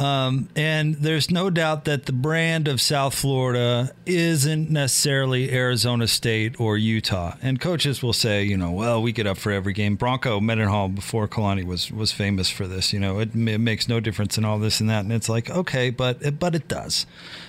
Um, 0.00 0.48
and 0.56 0.94
there's 0.94 1.30
no 1.30 1.50
doubt 1.50 1.84
that 1.84 2.06
the 2.06 2.14
brand 2.14 2.68
of 2.68 2.80
South 2.80 3.14
Florida 3.14 3.92
isn't 4.06 4.70
necessarily 4.70 5.52
Arizona 5.52 6.08
State 6.08 6.58
or 6.58 6.78
Utah. 6.78 7.36
And 7.42 7.60
coaches 7.60 8.02
will 8.02 8.14
say, 8.14 8.42
you 8.42 8.56
know, 8.56 8.70
well, 8.70 9.02
we 9.02 9.12
get 9.12 9.26
up 9.26 9.36
for 9.36 9.52
every 9.52 9.74
game. 9.74 9.96
Bronco 9.96 10.40
Mendenhall 10.40 10.88
before 10.88 11.28
Kalani 11.28 11.66
was 11.66 11.92
was 11.92 12.12
famous 12.12 12.48
for 12.48 12.66
this. 12.66 12.94
You 12.94 12.98
know, 12.98 13.18
it, 13.18 13.34
it 13.34 13.58
makes 13.58 13.88
no 13.88 14.00
difference 14.00 14.38
in 14.38 14.44
all 14.46 14.58
this 14.58 14.80
and 14.80 14.88
that. 14.88 15.00
And 15.00 15.12
it's 15.12 15.28
like, 15.28 15.50
okay, 15.50 15.90
but 15.90 16.38
but 16.38 16.54
it 16.54 16.66
does. 16.66 17.04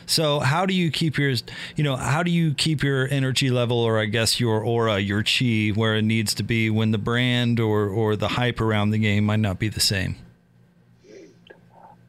So 0.06 0.42
how 0.42 0.66
do 0.66 0.74
you 0.74 0.92
keep 0.92 1.18
your, 1.18 1.34
you 1.78 1.86
know, 1.86 1.96
how 1.96 2.22
do 2.22 2.32
you 2.32 2.54
keep 2.54 2.84
your 2.84 3.08
energy 3.08 3.50
level, 3.50 3.78
or 3.78 3.98
I 3.98 4.06
guess 4.06 4.42
your 4.42 4.62
aura, 4.62 5.00
your 5.00 5.24
chi, 5.24 5.70
where 5.74 5.96
it 5.96 6.02
needs 6.02 6.34
to 6.34 6.44
be 6.44 6.70
when 6.70 6.92
the 6.92 6.98
brand 6.98 7.62
or 7.62 7.88
or 7.88 8.18
the 8.18 8.28
hype 8.28 8.60
around 8.60 8.90
the 8.90 8.98
game 8.98 9.24
might 9.24 9.40
not 9.40 9.58
be 9.58 9.70
the 9.70 9.80
same? 9.80 10.18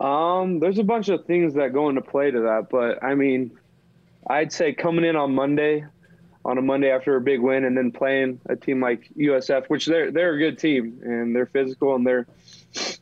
Um, 0.03 0.59
there's 0.59 0.79
a 0.79 0.85
bunch 0.85 1.09
of 1.09 1.27
things 1.27 1.55
that 1.55 1.73
go 1.73 1.89
into 1.89 2.03
play 2.03 2.33
to 2.33 2.41
that, 2.41 2.71
but 2.71 3.05
I 3.05 3.15
mean, 3.15 3.53
I'd 4.27 4.53
say 4.53 4.73
coming 4.73 5.05
in 5.05 5.15
on 5.15 5.33
Monday, 5.33 5.85
on 6.45 6.59
a 6.59 6.63
Monday 6.63 6.91
after 6.91 7.15
a 7.15 7.21
big 7.21 7.41
win, 7.41 7.65
and 7.65 7.77
then 7.77 7.93
playing 7.93 8.41
a 8.47 8.57
team 8.57 8.81
like 8.81 9.09
USF, 9.17 9.67
which 9.67 9.87
they're 9.87 10.11
they're 10.11 10.35
a 10.35 10.39
good 10.39 10.59
team 10.59 10.99
and 11.05 11.37
they're 11.37 11.47
physical 11.47 11.95
and 11.95 12.05
they're 12.05 12.27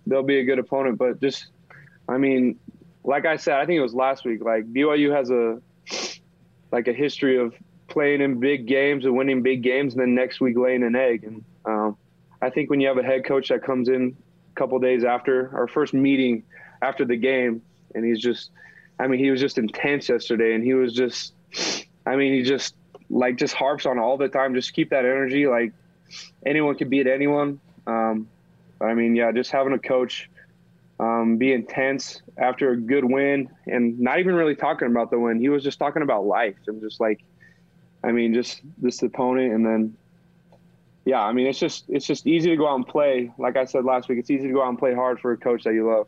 they'll 0.07 0.23
be 0.23 0.41
a 0.41 0.45
good 0.45 0.59
opponent. 0.59 0.99
But 0.99 1.23
just, 1.23 1.47
I 2.07 2.19
mean, 2.19 2.59
like 3.03 3.25
I 3.25 3.37
said, 3.37 3.55
I 3.55 3.65
think 3.65 3.79
it 3.79 3.83
was 3.83 3.95
last 3.95 4.27
week. 4.27 4.45
Like 4.45 4.71
BYU 4.71 5.11
has 5.11 5.31
a 5.31 5.63
like 6.71 6.87
a 6.87 6.93
history 6.93 7.39
of 7.39 7.55
playing 7.89 8.21
in 8.21 8.41
big 8.41 8.67
games 8.67 9.07
and 9.07 9.17
winning 9.17 9.41
big 9.43 9.63
games, 9.63 9.95
and 9.95 10.03
then 10.03 10.15
next 10.15 10.43
week 10.43 10.59
laying 10.59 10.83
an 10.83 10.95
egg. 10.97 11.25
And 11.25 11.45
um, 11.65 11.97
I 12.43 12.51
think 12.51 12.69
when 12.69 12.79
you 12.79 12.89
have 12.89 12.99
a 12.99 13.03
head 13.03 13.25
coach 13.25 13.49
that 13.49 13.65
comes 13.65 13.89
in 13.89 14.15
a 14.53 14.55
couple 14.55 14.79
days 14.81 15.03
after 15.03 15.51
our 15.57 15.67
first 15.67 15.95
meeting 15.95 16.43
after 16.83 17.05
the 17.05 17.17
game, 17.17 17.63
and 17.95 18.05
he's 18.05 18.21
just, 18.21 18.51
I 18.99 19.07
mean, 19.07 19.21
he 19.21 19.31
was 19.31 19.41
just 19.41 19.59
intense 19.59 20.09
yesterday, 20.09 20.55
and 20.55 20.65
he 20.65 20.75
was 20.75 20.95
just, 20.95 21.35
I 22.07 22.17
mean, 22.17 22.33
he 22.33 22.43
just 22.43 22.75
like 23.11 23.37
just 23.37 23.55
harps 23.55 23.87
on 23.87 23.99
all 23.99 24.17
the 24.17 24.29
time. 24.29 24.55
Just 24.55 24.73
keep 24.73 24.91
that 24.91 25.05
energy. 25.05 25.47
Like 25.47 25.73
anyone 26.45 26.77
can 26.77 26.89
beat 26.89 27.07
anyone. 27.07 27.61
Um, 27.87 28.29
I 28.81 28.95
mean, 28.95 29.15
yeah, 29.17 29.33
just 29.33 29.51
having 29.51 29.73
a 29.73 29.79
coach 29.79 30.31
um, 30.99 31.37
be 31.37 31.53
intense 31.53 32.23
after 32.39 32.71
a 32.71 32.77
good 32.77 33.05
win, 33.05 33.51
and 33.67 33.99
not 33.99 34.21
even 34.21 34.35
really 34.35 34.55
talking 34.55 34.89
about 34.89 35.11
the 35.11 35.19
win. 35.19 35.41
He 35.41 35.49
was 35.49 35.63
just 35.63 35.79
talking 35.79 36.03
about 36.03 36.27
life 36.27 36.57
and 36.67 36.81
just 36.81 37.01
like, 37.01 37.21
I 38.05 38.13
mean, 38.13 38.35
just 38.35 38.61
this 38.79 39.03
opponent, 39.03 39.53
and 39.53 39.65
then 39.65 39.97
yeah, 41.05 41.23
I 41.23 41.33
mean, 41.33 41.47
it's 41.47 41.59
just 41.59 41.85
it's 41.89 42.07
just 42.07 42.27
easy 42.27 42.51
to 42.51 42.57
go 42.57 42.69
out 42.69 42.77
and 42.77 42.87
play. 42.87 43.33
Like 43.39 43.57
I 43.57 43.65
said 43.65 43.85
last 43.85 44.09
week, 44.09 44.19
it's 44.19 44.31
easy 44.31 44.49
to 44.49 44.53
go 44.53 44.63
out 44.63 44.69
and 44.69 44.79
play 44.79 44.95
hard 44.95 45.21
for 45.21 45.33
a 45.33 45.37
coach 45.37 45.65
that 45.65 45.75
you 45.75 45.89
love. 45.89 46.07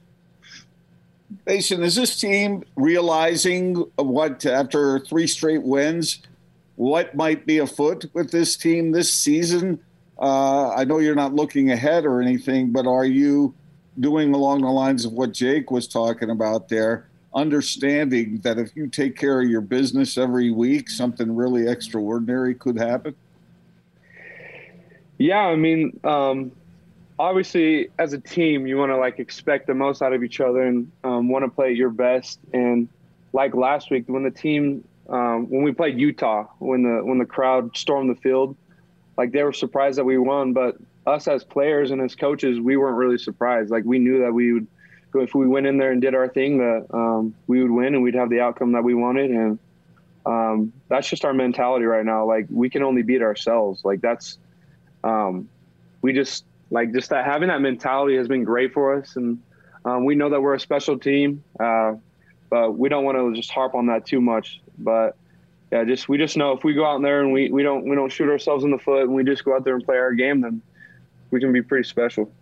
Masen, 1.46 1.82
is 1.82 1.94
this 1.94 2.18
team 2.18 2.64
realizing 2.76 3.76
what 3.96 4.44
after 4.46 4.98
three 5.00 5.26
straight 5.26 5.62
wins, 5.62 6.20
what 6.76 7.14
might 7.14 7.46
be 7.46 7.58
afoot 7.58 8.06
with 8.12 8.30
this 8.30 8.56
team 8.56 8.92
this 8.92 9.12
season? 9.12 9.78
Uh, 10.18 10.70
I 10.70 10.84
know 10.84 10.98
you're 10.98 11.14
not 11.14 11.34
looking 11.34 11.70
ahead 11.70 12.04
or 12.04 12.20
anything, 12.20 12.70
but 12.70 12.86
are 12.86 13.04
you 13.04 13.54
doing 14.00 14.34
along 14.34 14.62
the 14.62 14.70
lines 14.70 15.04
of 15.04 15.12
what 15.12 15.32
Jake 15.32 15.70
was 15.70 15.86
talking 15.86 16.30
about 16.30 16.68
there? 16.68 17.08
Understanding 17.34 18.38
that 18.44 18.58
if 18.58 18.74
you 18.76 18.86
take 18.86 19.16
care 19.16 19.40
of 19.40 19.48
your 19.48 19.60
business 19.60 20.18
every 20.18 20.50
week, 20.50 20.90
something 20.90 21.34
really 21.34 21.66
extraordinary 21.66 22.54
could 22.54 22.78
happen. 22.78 23.14
Yeah, 25.18 25.42
I 25.42 25.56
mean, 25.56 25.98
um, 26.04 26.52
obviously 27.18 27.88
as 27.98 28.12
a 28.12 28.18
team 28.18 28.66
you 28.66 28.76
want 28.76 28.90
to 28.90 28.96
like 28.96 29.18
expect 29.18 29.66
the 29.66 29.74
most 29.74 30.02
out 30.02 30.12
of 30.12 30.24
each 30.24 30.40
other 30.40 30.62
and 30.62 30.90
um, 31.04 31.28
want 31.28 31.44
to 31.44 31.50
play 31.50 31.72
your 31.72 31.90
best. 31.90 32.38
And 32.52 32.88
like 33.32 33.54
last 33.54 33.90
week 33.90 34.04
when 34.06 34.24
the 34.24 34.30
team 34.30 34.84
um, 35.08 35.48
when 35.50 35.62
we 35.62 35.72
played 35.72 35.98
utah 35.98 36.46
when 36.58 36.82
the 36.82 37.04
when 37.04 37.18
the 37.18 37.26
crowd 37.26 37.76
stormed 37.76 38.10
the 38.10 38.20
field 38.20 38.56
like 39.16 39.32
they 39.32 39.42
were 39.42 39.52
surprised 39.52 39.98
that 39.98 40.04
we 40.04 40.18
won. 40.18 40.52
But 40.52 40.76
us 41.06 41.26
as 41.28 41.44
players 41.44 41.90
and 41.90 42.00
as 42.00 42.14
coaches 42.14 42.60
we 42.60 42.76
weren't 42.76 42.96
really 42.96 43.18
surprised. 43.18 43.70
Like 43.70 43.84
we 43.84 43.98
knew 43.98 44.20
that 44.20 44.32
we 44.32 44.52
would 44.52 44.66
go 45.10 45.20
if 45.20 45.34
we 45.34 45.46
went 45.46 45.66
in 45.66 45.76
there 45.78 45.92
and 45.92 46.00
did 46.00 46.14
our 46.14 46.28
thing 46.28 46.58
that 46.58 46.86
um, 46.92 47.34
we 47.46 47.62
would 47.62 47.70
win 47.70 47.94
and 47.94 48.02
we'd 48.02 48.14
have 48.14 48.30
the 48.30 48.40
outcome 48.40 48.72
that 48.72 48.82
we 48.82 48.94
wanted. 48.94 49.30
And 49.30 49.58
um, 50.24 50.72
that's 50.88 51.08
just 51.08 51.24
our 51.24 51.34
mentality 51.34 51.84
right 51.84 52.04
now. 52.04 52.24
Like 52.24 52.46
we 52.50 52.70
can 52.70 52.82
only 52.82 53.02
beat 53.02 53.22
ourselves. 53.22 53.84
Like 53.84 54.00
that's 54.00 54.38
um, 55.04 55.48
we 56.00 56.12
just 56.12 56.44
like 56.72 56.92
just 56.92 57.10
that 57.10 57.26
having 57.26 57.48
that 57.48 57.60
mentality 57.60 58.16
has 58.16 58.26
been 58.26 58.44
great 58.44 58.72
for 58.72 58.98
us, 58.98 59.16
and 59.16 59.38
um, 59.84 60.04
we 60.04 60.14
know 60.14 60.30
that 60.30 60.40
we're 60.40 60.54
a 60.54 60.60
special 60.60 60.98
team, 60.98 61.44
uh, 61.60 61.94
but 62.48 62.72
we 62.72 62.88
don't 62.88 63.04
want 63.04 63.18
to 63.18 63.34
just 63.34 63.50
harp 63.50 63.74
on 63.74 63.86
that 63.86 64.06
too 64.06 64.20
much. 64.20 64.60
But 64.78 65.16
yeah, 65.70 65.84
just 65.84 66.08
we 66.08 66.16
just 66.16 66.36
know 66.36 66.52
if 66.52 66.64
we 66.64 66.72
go 66.72 66.86
out 66.86 67.02
there 67.02 67.20
and 67.20 67.32
we, 67.32 67.50
we 67.50 67.62
don't 67.62 67.88
we 67.88 67.94
don't 67.94 68.10
shoot 68.10 68.28
ourselves 68.28 68.64
in 68.64 68.70
the 68.70 68.78
foot 68.78 69.02
and 69.02 69.14
we 69.14 69.22
just 69.22 69.44
go 69.44 69.54
out 69.54 69.64
there 69.64 69.74
and 69.74 69.84
play 69.84 69.98
our 69.98 70.12
game, 70.12 70.40
then 70.40 70.62
we 71.30 71.40
can 71.40 71.52
be 71.52 71.62
pretty 71.62 71.86
special. 71.86 72.32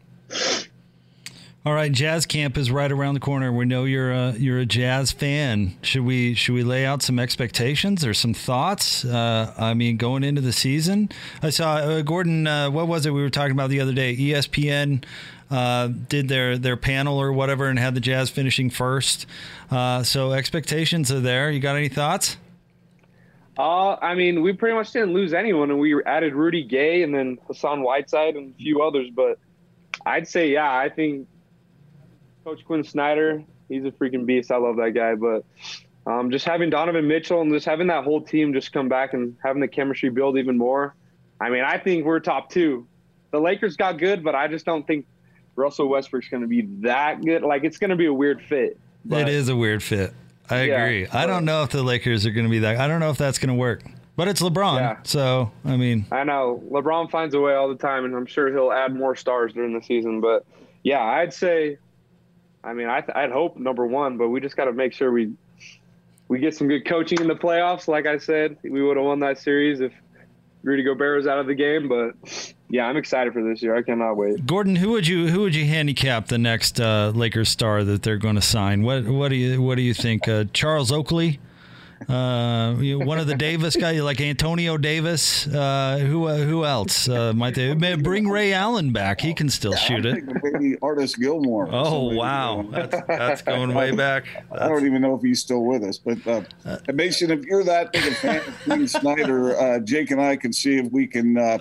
All 1.62 1.75
right, 1.75 1.93
Jazz 1.93 2.25
Camp 2.25 2.57
is 2.57 2.71
right 2.71 2.90
around 2.90 3.12
the 3.12 3.21
corner. 3.21 3.52
We 3.52 3.67
know 3.67 3.85
you're 3.85 4.11
a 4.11 4.33
you're 4.33 4.61
a 4.61 4.64
Jazz 4.64 5.12
fan. 5.12 5.76
Should 5.83 6.07
we 6.07 6.33
should 6.33 6.55
we 6.55 6.62
lay 6.62 6.87
out 6.87 7.02
some 7.02 7.19
expectations 7.19 8.02
or 8.02 8.14
some 8.14 8.33
thoughts? 8.33 9.05
Uh, 9.05 9.52
I 9.59 9.75
mean, 9.75 9.99
going 9.99 10.25
into 10.25 10.40
the 10.40 10.55
season, 10.55 11.11
I 11.43 11.50
saw 11.50 11.75
uh, 11.75 12.00
Gordon. 12.00 12.47
Uh, 12.47 12.71
what 12.71 12.88
was 12.88 13.05
it 13.05 13.11
we 13.11 13.21
were 13.21 13.29
talking 13.29 13.52
about 13.52 13.69
the 13.69 13.79
other 13.81 13.93
day? 13.93 14.17
ESPN 14.17 15.05
uh, 15.50 15.88
did 15.88 16.29
their 16.29 16.57
their 16.57 16.79
panel 16.79 17.19
or 17.19 17.31
whatever 17.31 17.67
and 17.67 17.79
had 17.79 17.95
the 17.95 18.00
Jazz 18.00 18.31
finishing 18.31 18.71
first. 18.71 19.26
Uh, 19.71 20.02
so 20.02 20.33
expectations 20.33 21.12
are 21.12 21.21
there. 21.21 21.50
You 21.50 21.61
got 21.61 21.76
any 21.76 21.90
thoughts? 21.90 22.38
Uh, 23.59 23.97
I 23.97 24.14
mean, 24.14 24.40
we 24.40 24.55
pretty 24.55 24.75
much 24.75 24.93
didn't 24.93 25.12
lose 25.12 25.35
anyone, 25.35 25.71
and 25.71 25.79
we 25.79 26.02
added 26.05 26.33
Rudy 26.33 26.64
Gay 26.64 27.02
and 27.02 27.14
then 27.14 27.37
Hassan 27.47 27.83
Whiteside 27.83 28.37
and 28.37 28.55
a 28.55 28.57
few 28.57 28.81
others. 28.81 29.11
But 29.14 29.38
I'd 30.07 30.26
say, 30.26 30.49
yeah, 30.49 30.75
I 30.75 30.88
think 30.88 31.29
Coach 32.44 32.64
Quin 32.64 32.85
Snyder, 32.85 33.42
he's 33.68 33.85
a 33.85 33.90
freaking 33.90 34.26
beast. 34.26 34.50
I 34.50 34.56
love 34.56 34.76
that 34.76 34.90
guy. 34.90 35.14
But 35.14 35.44
um, 36.06 36.30
just 36.30 36.44
having 36.44 36.70
Donovan 36.70 37.06
Mitchell 37.06 37.40
and 37.40 37.52
just 37.52 37.66
having 37.66 37.88
that 37.88 38.04
whole 38.04 38.20
team 38.20 38.52
just 38.52 38.73
come 38.73 38.88
back 38.88 39.12
and 39.12 39.37
having 39.42 39.61
the 39.61 39.68
chemistry 39.68 40.11
build 40.11 40.38
even 40.38 40.56
more. 40.56 40.94
I 41.40 41.50
mean, 41.50 41.64
I 41.64 41.78
think 41.78 42.04
we're 42.04 42.20
top 42.20 42.50
two. 42.50 42.87
The 43.30 43.40
Lakers 43.40 43.76
got 43.76 43.99
good, 43.99 44.25
but 44.25 44.35
I 44.35 44.49
just 44.49 44.66
don't 44.66 44.87
think 44.87 45.06
Russell 45.56 45.88
Westbrook's 45.88 46.28
going 46.28 46.42
to 46.42 46.49
be 46.49 46.62
that 46.82 47.23
good. 47.25 47.42
Like, 47.42 47.64
it's 47.64 47.78
going 47.78 47.90
to 47.90 47.97
be 47.97 48.06
a 48.06 48.12
weird 48.12 48.42
fit. 48.42 48.78
But, 49.04 49.23
it 49.23 49.28
is 49.28 49.49
a 49.49 49.56
weird 49.56 49.82
fit. 49.82 50.12
I 50.49 50.64
yeah, 50.64 50.85
agree. 50.85 51.06
I 51.06 51.26
don't 51.26 51.44
know 51.44 51.62
if 51.62 51.70
the 51.70 51.82
Lakers 51.82 52.26
are 52.26 52.30
going 52.30 52.47
to 52.47 52.50
be 52.50 52.59
that. 52.61 52.76
I 52.76 52.88
don't 52.88 53.00
know 53.00 53.11
if 53.11 53.18
that's 53.18 53.38
going 53.38 53.49
to 53.49 53.54
work. 53.54 53.82
But 54.16 54.28
it's 54.28 54.42
LeBron. 54.42 54.80
Yeah. 54.80 54.97
So, 55.04 55.52
I 55.64 55.76
mean. 55.76 56.06
I 56.11 56.25
know. 56.25 56.62
LeBron 56.70 57.11
finds 57.11 57.35
a 57.35 57.40
way 57.40 57.54
all 57.54 57.68
the 57.68 57.76
time, 57.76 58.04
and 58.04 58.14
I'm 58.14 58.26
sure 58.26 58.52
he'll 58.52 58.73
add 58.73 58.94
more 58.94 59.14
stars 59.14 59.52
during 59.52 59.78
the 59.78 59.82
season. 59.82 60.20
But, 60.20 60.44
yeah, 60.82 61.02
I'd 61.02 61.32
say 61.32 61.78
I 62.62 62.73
mean, 62.73 62.88
I 62.88 63.02
I'd 63.14 63.31
hope 63.33 63.57
number 63.57 63.87
one, 63.87 64.17
but 64.17 64.29
we 64.29 64.40
just 64.40 64.57
got 64.57 64.67
to 64.67 64.73
make 64.73 64.93
sure 64.93 65.11
we 65.11 65.33
we 66.29 66.38
get 66.38 66.55
some 66.55 66.69
good 66.69 66.87
coaching 66.87 67.21
in 67.21 67.29
the 67.29 67.35
playoffs. 67.35 67.88
Like 67.88 68.07
I 68.07 68.19
said, 68.19 68.57
we 68.62 68.83
would 68.83 68.97
have 68.97 69.07
won 69.07 69.21
that 69.21 69.38
series 69.38 69.81
if 69.81 69.93
Rudy 70.62 70.83
Gobert 70.83 71.17
was 71.17 71.26
out 71.26 71.38
of 71.38 71.47
the 71.47 71.55
game. 71.55 71.88
But 71.88 72.55
yeah, 72.69 72.87
I'm 72.87 72.97
excited 72.97 73.33
for 73.33 73.43
this 73.43 73.62
year. 73.62 73.75
I 73.75 73.83
cannot 73.83 74.14
wait. 74.14 74.47
Gordon, 74.47 74.76
who 74.76 74.90
would 74.90 75.07
you 75.07 75.29
who 75.29 75.40
would 75.40 75.55
you 75.55 75.64
handicap 75.67 76.29
the 76.29 76.38
next 76.38 76.81
uh, 76.81 77.12
Lakers 77.14 77.49
star 77.49 77.83
that 77.85 78.02
they're 78.02 78.19
going 78.19 78.37
to 78.37 78.43
sign? 78.43 78.83
What 78.83 79.07
what 79.07 79.29
do 79.29 79.37
you 79.37 79.61
what 79.62 79.76
do 79.76 79.83
you 79.83 79.95
think? 79.95 80.29
Uh, 80.29 80.45
Charles 80.52 80.93
Oakley 80.93 81.40
Uh, 82.09 82.76
you 82.80 82.99
know, 82.99 83.04
one 83.04 83.19
of 83.19 83.26
the 83.26 83.35
Davis 83.35 83.76
guys, 83.76 84.00
like 84.00 84.21
Antonio 84.21 84.76
Davis. 84.78 85.47
Uh, 85.47 85.99
who 85.99 86.26
uh, 86.26 86.37
who 86.38 86.64
else 86.64 87.09
uh, 87.09 87.33
might 87.35 87.54
they 87.54 87.75
may 87.75 87.95
bring 87.95 88.28
Ray 88.28 88.52
Allen 88.52 88.92
back? 88.92 89.21
He 89.21 89.35
can 89.35 89.50
still 89.50 89.75
shoot 89.75 90.07
it. 90.07 90.25
maybe 90.42 90.76
Artis 90.80 91.14
Gilmore. 91.14 91.69
Oh 91.71 92.14
wow, 92.14 92.66
that's, 92.71 92.97
that's 93.07 93.42
going 93.42 93.75
way 93.75 93.90
back. 93.97 94.25
I 94.50 94.69
don't 94.69 94.87
even 94.87 95.02
know 95.02 95.14
if 95.14 95.23
he's 95.23 95.40
still 95.40 95.64
with 95.64 95.85
us. 95.85 95.99
But 95.99 96.26
uh, 96.26 96.42
Masen, 96.92 97.30
if 97.30 97.45
you're 97.45 97.64
that 97.64 97.92
big 97.92 98.04
a 98.07 98.14
fan 98.14 98.37
of 98.49 98.61
Quin 98.64 98.88
Snyder, 99.00 99.57
uh, 99.61 99.78
Jake 99.80 100.11
and 100.11 100.21
I 100.21 100.37
can 100.37 100.52
see 100.52 100.78
if 100.78 100.90
we 100.90 101.07
can 101.07 101.37
uh, 101.37 101.59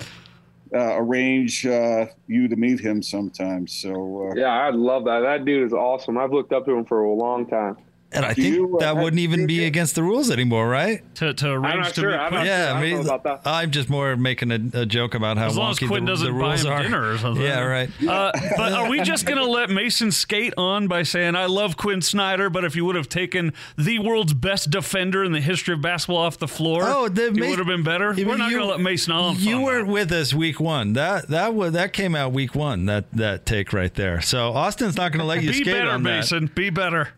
uh, 0.73 0.95
arrange 0.97 1.65
uh, 1.65 2.05
you 2.27 2.47
to 2.47 2.55
meet 2.55 2.79
him 2.79 3.01
sometime. 3.03 3.67
So 3.67 4.29
uh, 4.31 4.35
Yeah, 4.35 4.67
I'd 4.67 4.75
love 4.75 5.03
that. 5.05 5.19
That 5.19 5.43
dude 5.43 5.65
is 5.65 5.73
awesome. 5.73 6.17
I've 6.17 6.31
looked 6.31 6.53
up 6.53 6.65
to 6.65 6.71
him 6.71 6.85
for 6.85 7.03
a 7.03 7.13
long 7.13 7.45
time. 7.45 7.77
And 8.11 8.25
I 8.25 8.33
Do 8.33 8.41
think 8.41 8.55
you, 8.55 8.75
uh, 8.75 8.79
that 8.79 8.85
have- 8.95 8.97
wouldn't 8.97 9.19
even 9.19 9.45
be 9.45 9.65
against 9.65 9.93
the 9.93 10.01
rules 10.01 10.31
anymore, 10.31 10.67
right? 10.67 11.03
To, 11.17 11.31
to 11.31 11.47
I'm 11.47 11.63
arrange 11.63 11.75
not 11.77 11.93
to 11.93 12.01
sure. 12.01 12.19
I'm 12.19 12.33
not 12.33 12.45
Yeah, 12.45 12.65
sure. 12.65 12.65
I 12.65 12.69
I 12.69 12.73
don't 12.73 12.81
mean, 12.81 13.05
know 13.05 13.13
about 13.13 13.43
that. 13.43 13.49
I'm 13.51 13.69
just 13.69 13.87
more 13.87 14.15
making 14.17 14.51
a, 14.51 14.81
a 14.81 14.85
joke 14.87 15.13
about 15.13 15.37
how 15.37 15.45
As 15.45 15.55
long 15.55 15.69
as 15.69 15.77
wonky 15.77 15.87
Quin 15.89 16.05
the, 16.05 16.11
doesn't 16.11 16.33
the 16.33 16.39
buy 16.41 16.57
him 16.57 16.67
are. 16.67 16.81
dinner 16.81 17.11
or 17.11 17.17
something. 17.19 17.43
Yeah, 17.45 17.59
right. 17.61 17.87
Uh, 18.01 18.31
but 18.57 18.71
are 18.73 18.89
we 18.89 19.01
just 19.03 19.27
going 19.27 19.37
to 19.37 19.45
let 19.45 19.69
Masen 19.69 20.11
skate 20.11 20.55
on 20.57 20.87
by 20.87 21.03
saying, 21.03 21.35
I 21.35 21.45
love 21.45 21.77
Quin 21.77 22.01
Snyder, 22.01 22.49
but 22.49 22.65
if 22.65 22.75
you 22.75 22.83
would 22.85 22.95
have 22.95 23.09
taken 23.09 23.53
the 23.77 23.99
world's 23.99 24.33
best 24.33 24.71
defender 24.71 25.23
in 25.23 25.31
the 25.31 25.41
history 25.41 25.75
of 25.75 25.81
basketball 25.81 26.17
off 26.17 26.39
the 26.39 26.47
floor, 26.47 26.81
Oh, 26.85 27.09
the 27.09 27.27
it 27.27 27.35
Ma- 27.35 27.47
would 27.47 27.59
have 27.59 27.67
been 27.67 27.83
better? 27.83 28.15
We're 28.17 28.37
not 28.37 28.49
you- 28.49 28.57
going 28.57 28.67
to 28.69 28.71
let 28.73 28.79
Masen 28.79 29.13
on. 29.13 29.35
You 29.37 29.61
weren't 29.61 29.85
that. 29.85 29.93
with 29.93 30.11
us 30.11 30.33
week 30.33 30.59
one. 30.59 30.93
That 30.93 31.27
that 31.27 31.53
was 31.53 31.73
that 31.73 31.93
came 31.93 32.15
out 32.15 32.31
week 32.31 32.55
one. 32.55 32.85
That 32.87 33.11
that 33.13 33.45
take 33.45 33.71
right 33.71 33.93
there. 33.93 34.19
So 34.21 34.51
Austin's 34.53 34.97
not 34.97 35.11
going 35.11 35.19
to 35.19 35.25
let 35.27 35.43
you 35.43 35.49
Be 35.51 35.57
skate 35.61 35.65
better, 35.75 35.91
on 35.91 36.01
that. 36.03 36.09
Masen. 36.09 36.47
Be 36.55 36.71
better. 36.71 37.09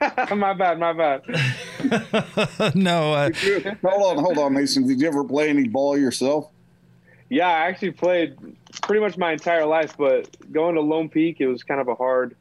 my 0.36 0.52
bad, 0.52 0.78
my 0.78 0.92
bad. 0.92 1.22
no, 2.74 3.12
uh, 3.14 3.30
hold 3.82 4.18
on, 4.18 4.24
hold 4.24 4.38
on, 4.38 4.54
Masen. 4.54 4.86
Did 4.86 5.00
you 5.00 5.08
ever 5.08 5.24
play 5.24 5.48
any 5.48 5.68
ball 5.68 5.96
yourself? 5.96 6.50
Yeah, 7.30 7.48
I 7.48 7.68
actually 7.68 7.92
played 7.92 8.36
pretty 8.82 9.00
much 9.00 9.16
my 9.16 9.32
entire 9.32 9.66
life, 9.66 9.96
but 9.96 10.28
going 10.52 10.74
to 10.74 10.80
Lone 10.80 11.08
Peak, 11.08 11.40
it 11.40 11.46
was 11.46 11.62
kind 11.62 11.80
of 11.80 11.88
a 11.88 11.94
hard. 11.94 12.36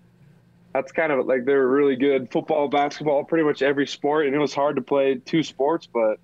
That's 0.73 0.91
kind 0.91 1.11
of 1.11 1.25
like 1.25 1.45
they 1.45 1.53
were 1.53 1.67
really 1.67 1.95
good 1.95 2.31
football, 2.31 2.67
basketball, 2.67 3.23
pretty 3.23 3.43
much 3.43 3.61
every 3.61 3.87
sport, 3.87 4.25
and 4.25 4.35
it 4.35 4.39
was 4.39 4.53
hard 4.53 4.75
to 4.75 4.81
play 4.81 5.15
two 5.15 5.43
sports. 5.43 5.87
But 5.91 6.19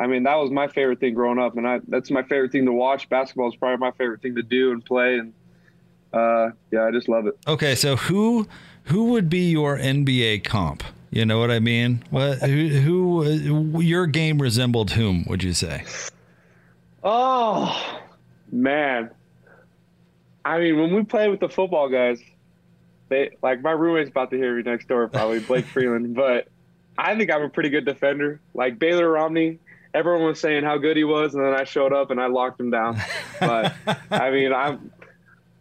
I 0.00 0.06
mean, 0.06 0.24
that 0.24 0.36
was 0.36 0.50
my 0.50 0.68
favorite 0.68 1.00
thing 1.00 1.14
growing 1.14 1.38
up, 1.38 1.56
and 1.56 1.66
I, 1.68 1.80
that's 1.86 2.10
my 2.10 2.22
favorite 2.22 2.52
thing 2.52 2.64
to 2.66 2.72
watch. 2.72 3.08
Basketball 3.08 3.48
is 3.48 3.56
probably 3.56 3.76
my 3.76 3.92
favorite 3.92 4.22
thing 4.22 4.34
to 4.36 4.42
do 4.42 4.72
and 4.72 4.84
play, 4.84 5.18
and 5.18 5.32
uh, 6.12 6.50
yeah, 6.70 6.84
I 6.84 6.90
just 6.90 7.08
love 7.08 7.26
it. 7.26 7.38
okay. 7.46 7.74
So 7.74 7.96
who 7.96 8.46
who 8.84 9.12
would 9.12 9.28
be 9.28 9.50
your 9.50 9.78
NBA 9.78 10.44
comp? 10.44 10.82
You 11.10 11.24
know 11.24 11.38
what 11.38 11.50
I 11.50 11.60
mean? 11.60 12.02
What 12.10 12.38
who, 12.38 13.22
who 13.22 13.80
your 13.80 14.06
game 14.06 14.42
resembled 14.42 14.92
whom? 14.92 15.24
Would 15.28 15.42
you 15.42 15.52
say? 15.52 15.84
Oh 17.02 18.00
man, 18.50 19.10
I 20.44 20.58
mean, 20.58 20.78
when 20.78 20.94
we 20.94 21.04
play 21.04 21.28
with 21.28 21.40
the 21.40 21.48
football 21.48 21.88
guys, 21.88 22.20
they 23.08 23.30
like 23.42 23.62
my 23.62 23.70
roommate's 23.70 24.10
about 24.10 24.30
to 24.30 24.36
hear 24.36 24.56
me 24.56 24.62
next 24.62 24.88
door, 24.88 25.08
probably 25.08 25.40
Blake 25.40 25.66
Freeland. 25.66 26.14
But 26.24 26.48
I 26.96 27.16
think 27.16 27.32
I'm 27.32 27.42
a 27.42 27.48
pretty 27.48 27.70
good 27.70 27.84
defender. 27.84 28.40
Like 28.52 28.78
Baylor 28.78 29.08
Romney, 29.08 29.58
everyone 29.94 30.26
was 30.26 30.40
saying 30.40 30.64
how 30.64 30.78
good 30.78 30.96
he 30.96 31.04
was, 31.04 31.34
and 31.34 31.44
then 31.44 31.54
I 31.54 31.64
showed 31.64 31.92
up 31.92 32.10
and 32.10 32.20
I 32.20 32.26
locked 32.26 32.60
him 32.60 32.70
down. 32.70 33.00
But 33.40 33.74
I 34.10 34.30
mean, 34.30 34.52
I'm 34.52 34.90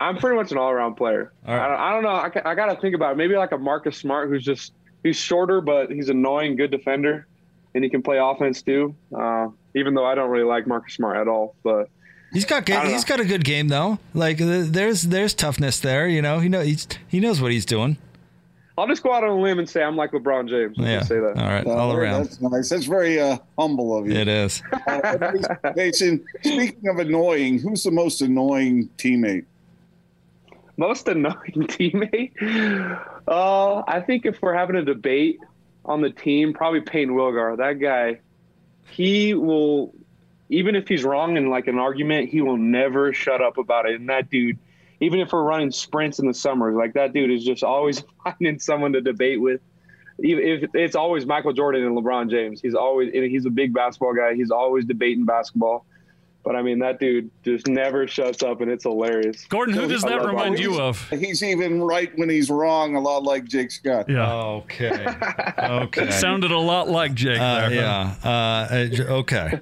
I'm 0.07 0.17
pretty 0.17 0.36
much 0.36 0.51
an 0.51 0.57
all 0.57 0.69
around 0.69 0.95
player. 0.95 1.31
All 1.48 1.55
right. 1.55 1.65
I, 1.65 1.67
don't, 1.69 1.79
I 1.79 1.91
don't 1.93 2.03
know. 2.03 2.15
I, 2.15 2.29
ca- 2.29 2.41
I 2.50 2.55
got 2.55 2.74
to 2.74 2.79
think 2.81 2.95
about 2.95 3.13
it. 3.13 3.17
maybe 3.17 3.36
like 3.36 3.51
a 3.51 3.57
Marcus 3.57 3.98
Smart, 3.98 4.29
who's 4.29 4.43
just 4.43 4.74
he's 5.03 5.17
shorter, 5.17 5.62
but 5.62 5.91
he's 5.91 6.10
annoying, 6.10 6.55
good 6.55 6.72
defender, 6.72 7.27
and 7.75 7.83
he 7.83 7.89
can 7.89 8.01
play 8.01 8.17
offense 8.19 8.62
too. 8.62 8.95
Uh, 9.17 9.48
even 9.75 9.93
though 9.93 10.05
I 10.05 10.15
don't 10.15 10.29
really 10.29 10.45
like 10.45 10.67
Marcus 10.67 10.93
Smart 10.95 11.17
at 11.17 11.27
all, 11.27 11.55
but. 11.63 11.89
He's 12.31 12.45
got 12.45 12.57
I 12.57 12.65
ga- 12.65 12.83
don't 12.83 12.91
he's 12.93 13.07
know. 13.07 13.17
got 13.17 13.19
a 13.19 13.25
good 13.25 13.44
game 13.46 13.68
though. 13.68 14.00
Like 14.16 14.37
there's 14.39 15.03
there's 15.03 15.35
toughness 15.35 15.79
there. 15.79 16.07
You 16.07 16.20
know 16.24 16.39
he 16.39 16.50
know 16.50 16.61
he's, 16.61 16.87
he 17.07 17.20
knows 17.20 17.39
what 17.39 17.51
he's 17.51 17.63
doing. 17.66 17.98
I'll 18.75 18.87
just 18.87 19.03
go 19.03 19.13
out 19.13 19.24
on 19.24 19.29
a 19.29 19.39
limb 19.39 19.59
and 19.59 19.70
say 19.70 19.83
I'm 19.83 19.96
like 19.96 20.13
LeBron 20.13 20.50
James. 20.50 20.75
Yeah. 20.79 21.03
say 21.03 21.20
that. 21.20 21.37
All 21.37 21.48
right. 21.48 21.63
Uh, 21.63 21.70
All 21.74 21.94
around. 21.94 22.24
That's 22.24 22.42
nice. 22.42 22.70
That's 22.70 22.85
very 22.85 23.22
uh, 23.22 23.37
humble 23.55 23.96
of 23.96 24.07
you. 24.07 24.13
It 24.13 24.27
is. 24.27 24.63
Uh, 24.87 25.31
Masen, 25.75 26.25
speaking 26.42 26.87
of 26.87 26.98
annoying, 26.98 27.59
who's 27.59 27.83
the 27.83 27.92
most 27.92 28.22
annoying 28.24 28.89
teammate? 28.98 29.46
Most 30.77 31.07
annoying 31.07 31.36
teammate. 31.55 32.31
Uh, 33.27 33.83
I 33.88 34.01
think 34.01 34.25
if 34.25 34.42
we're 34.42 34.55
having 34.55 34.75
a 34.75 34.83
debate 34.83 35.40
on 35.86 36.01
the 36.01 36.09
team, 36.09 36.53
probably 36.53 36.81
Payne 36.81 37.09
Wilgar. 37.09 37.57
That 37.57 37.74
guy, 37.74 38.20
he 38.90 39.33
will, 39.33 39.94
even 40.50 40.75
if 40.75 40.88
he's 40.88 41.03
wrong 41.03 41.38
in 41.38 41.50
like 41.50 41.68
an 41.68 41.77
argument, 41.77 42.29
he 42.29 42.42
will 42.42 42.57
never 42.57 43.14
shut 43.14 43.42
up 43.42 43.57
about 43.57 43.88
it. 43.88 44.00
And 44.00 44.09
that 44.09 44.29
dude, 44.29 44.57
even 45.00 45.20
if 45.20 45.31
we're 45.31 45.44
running 45.44 45.72
sprints 45.72 46.20
in 46.20 46.27
the 46.27 46.33
summer, 46.33 46.72
like 46.72 46.94
that 46.94 47.14
dude 47.14 47.31
is 47.31 47.44
just 47.44 47.64
always 47.64 48.03
finding 48.24 48.59
someone 48.59 48.94
to 48.94 49.01
debate 49.01 49.42
with. 49.42 49.62
If 50.20 50.70
it's 50.75 50.96
always 50.96 51.25
Michael 51.25 51.53
Jordan 51.53 51.83
and 51.83 51.98
LeBron 51.98 52.29
James, 52.29 52.62
he's 52.62 52.75
always 52.75 53.12
he's 53.12 53.46
a 53.48 53.50
big 53.50 53.74
basketball 53.74 54.14
guy. 54.14 54.36
He's 54.36 54.51
always 54.51 54.86
debating 54.86 55.25
basketball. 55.25 55.86
But 56.44 56.58
I 56.58 56.62
mean, 56.62 56.79
that 56.79 57.00
dude 57.00 57.32
just 57.44 57.68
never 57.68 58.06
shuts 58.06 58.44
up, 58.44 58.60
and 58.60 58.70
it's 58.70 58.84
hilarious. 58.84 59.46
Gordon, 59.46 59.74
who 59.75 59.88
does 59.88 60.03
I 60.03 60.10
that 60.10 60.25
remind 60.25 60.60
you 60.60 60.79
of? 60.79 61.10
He's 61.10 61.42
even 61.42 61.82
right 61.82 62.12
when 62.18 62.29
he's 62.29 62.50
wrong, 62.50 62.96
a 62.98 63.00
lot 63.00 63.24
like 63.24 63.46
Jake 63.46 63.72
Scott. 63.72 64.10
Yeah. 64.10 64.32
Okay. 64.34 65.06
Okay. 65.64 66.12
Sounded 66.12 66.51
a 66.51 66.58
lot 66.60 66.90
like 66.90 67.14
Jake 67.14 67.40
Uh, 67.40 67.70
there. 67.70 67.74
yeah. 67.74 68.16
Uh, 68.24 68.90
okay. 69.14 69.60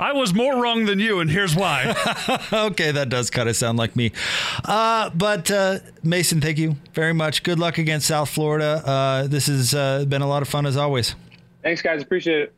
I 0.00 0.12
was 0.12 0.34
more 0.34 0.60
wrong 0.60 0.84
than 0.84 0.98
you, 0.98 1.20
and 1.20 1.30
here's 1.30 1.54
why. 1.54 1.94
okay, 2.52 2.90
that 2.90 3.08
does 3.08 3.30
kind 3.30 3.48
of 3.48 3.54
sound 3.56 3.78
like 3.78 3.94
me. 3.96 4.10
Uh, 4.64 5.10
but 5.10 5.50
uh, 5.50 5.78
Masen, 6.02 6.40
thank 6.40 6.58
you 6.58 6.76
very 6.92 7.14
much. 7.14 7.42
Good 7.44 7.58
luck 7.58 7.78
against 7.78 8.06
South 8.08 8.28
Florida. 8.28 8.82
Uh, 8.84 9.26
this 9.28 9.46
has 9.46 9.74
uh, 9.74 10.04
been 10.06 10.22
a 10.22 10.28
lot 10.28 10.42
of 10.42 10.48
fun 10.48 10.66
as 10.66 10.76
always. 10.76 11.14
Thanks, 11.62 11.80
guys. 11.82 12.02
Appreciate 12.02 12.40
it. 12.42 12.54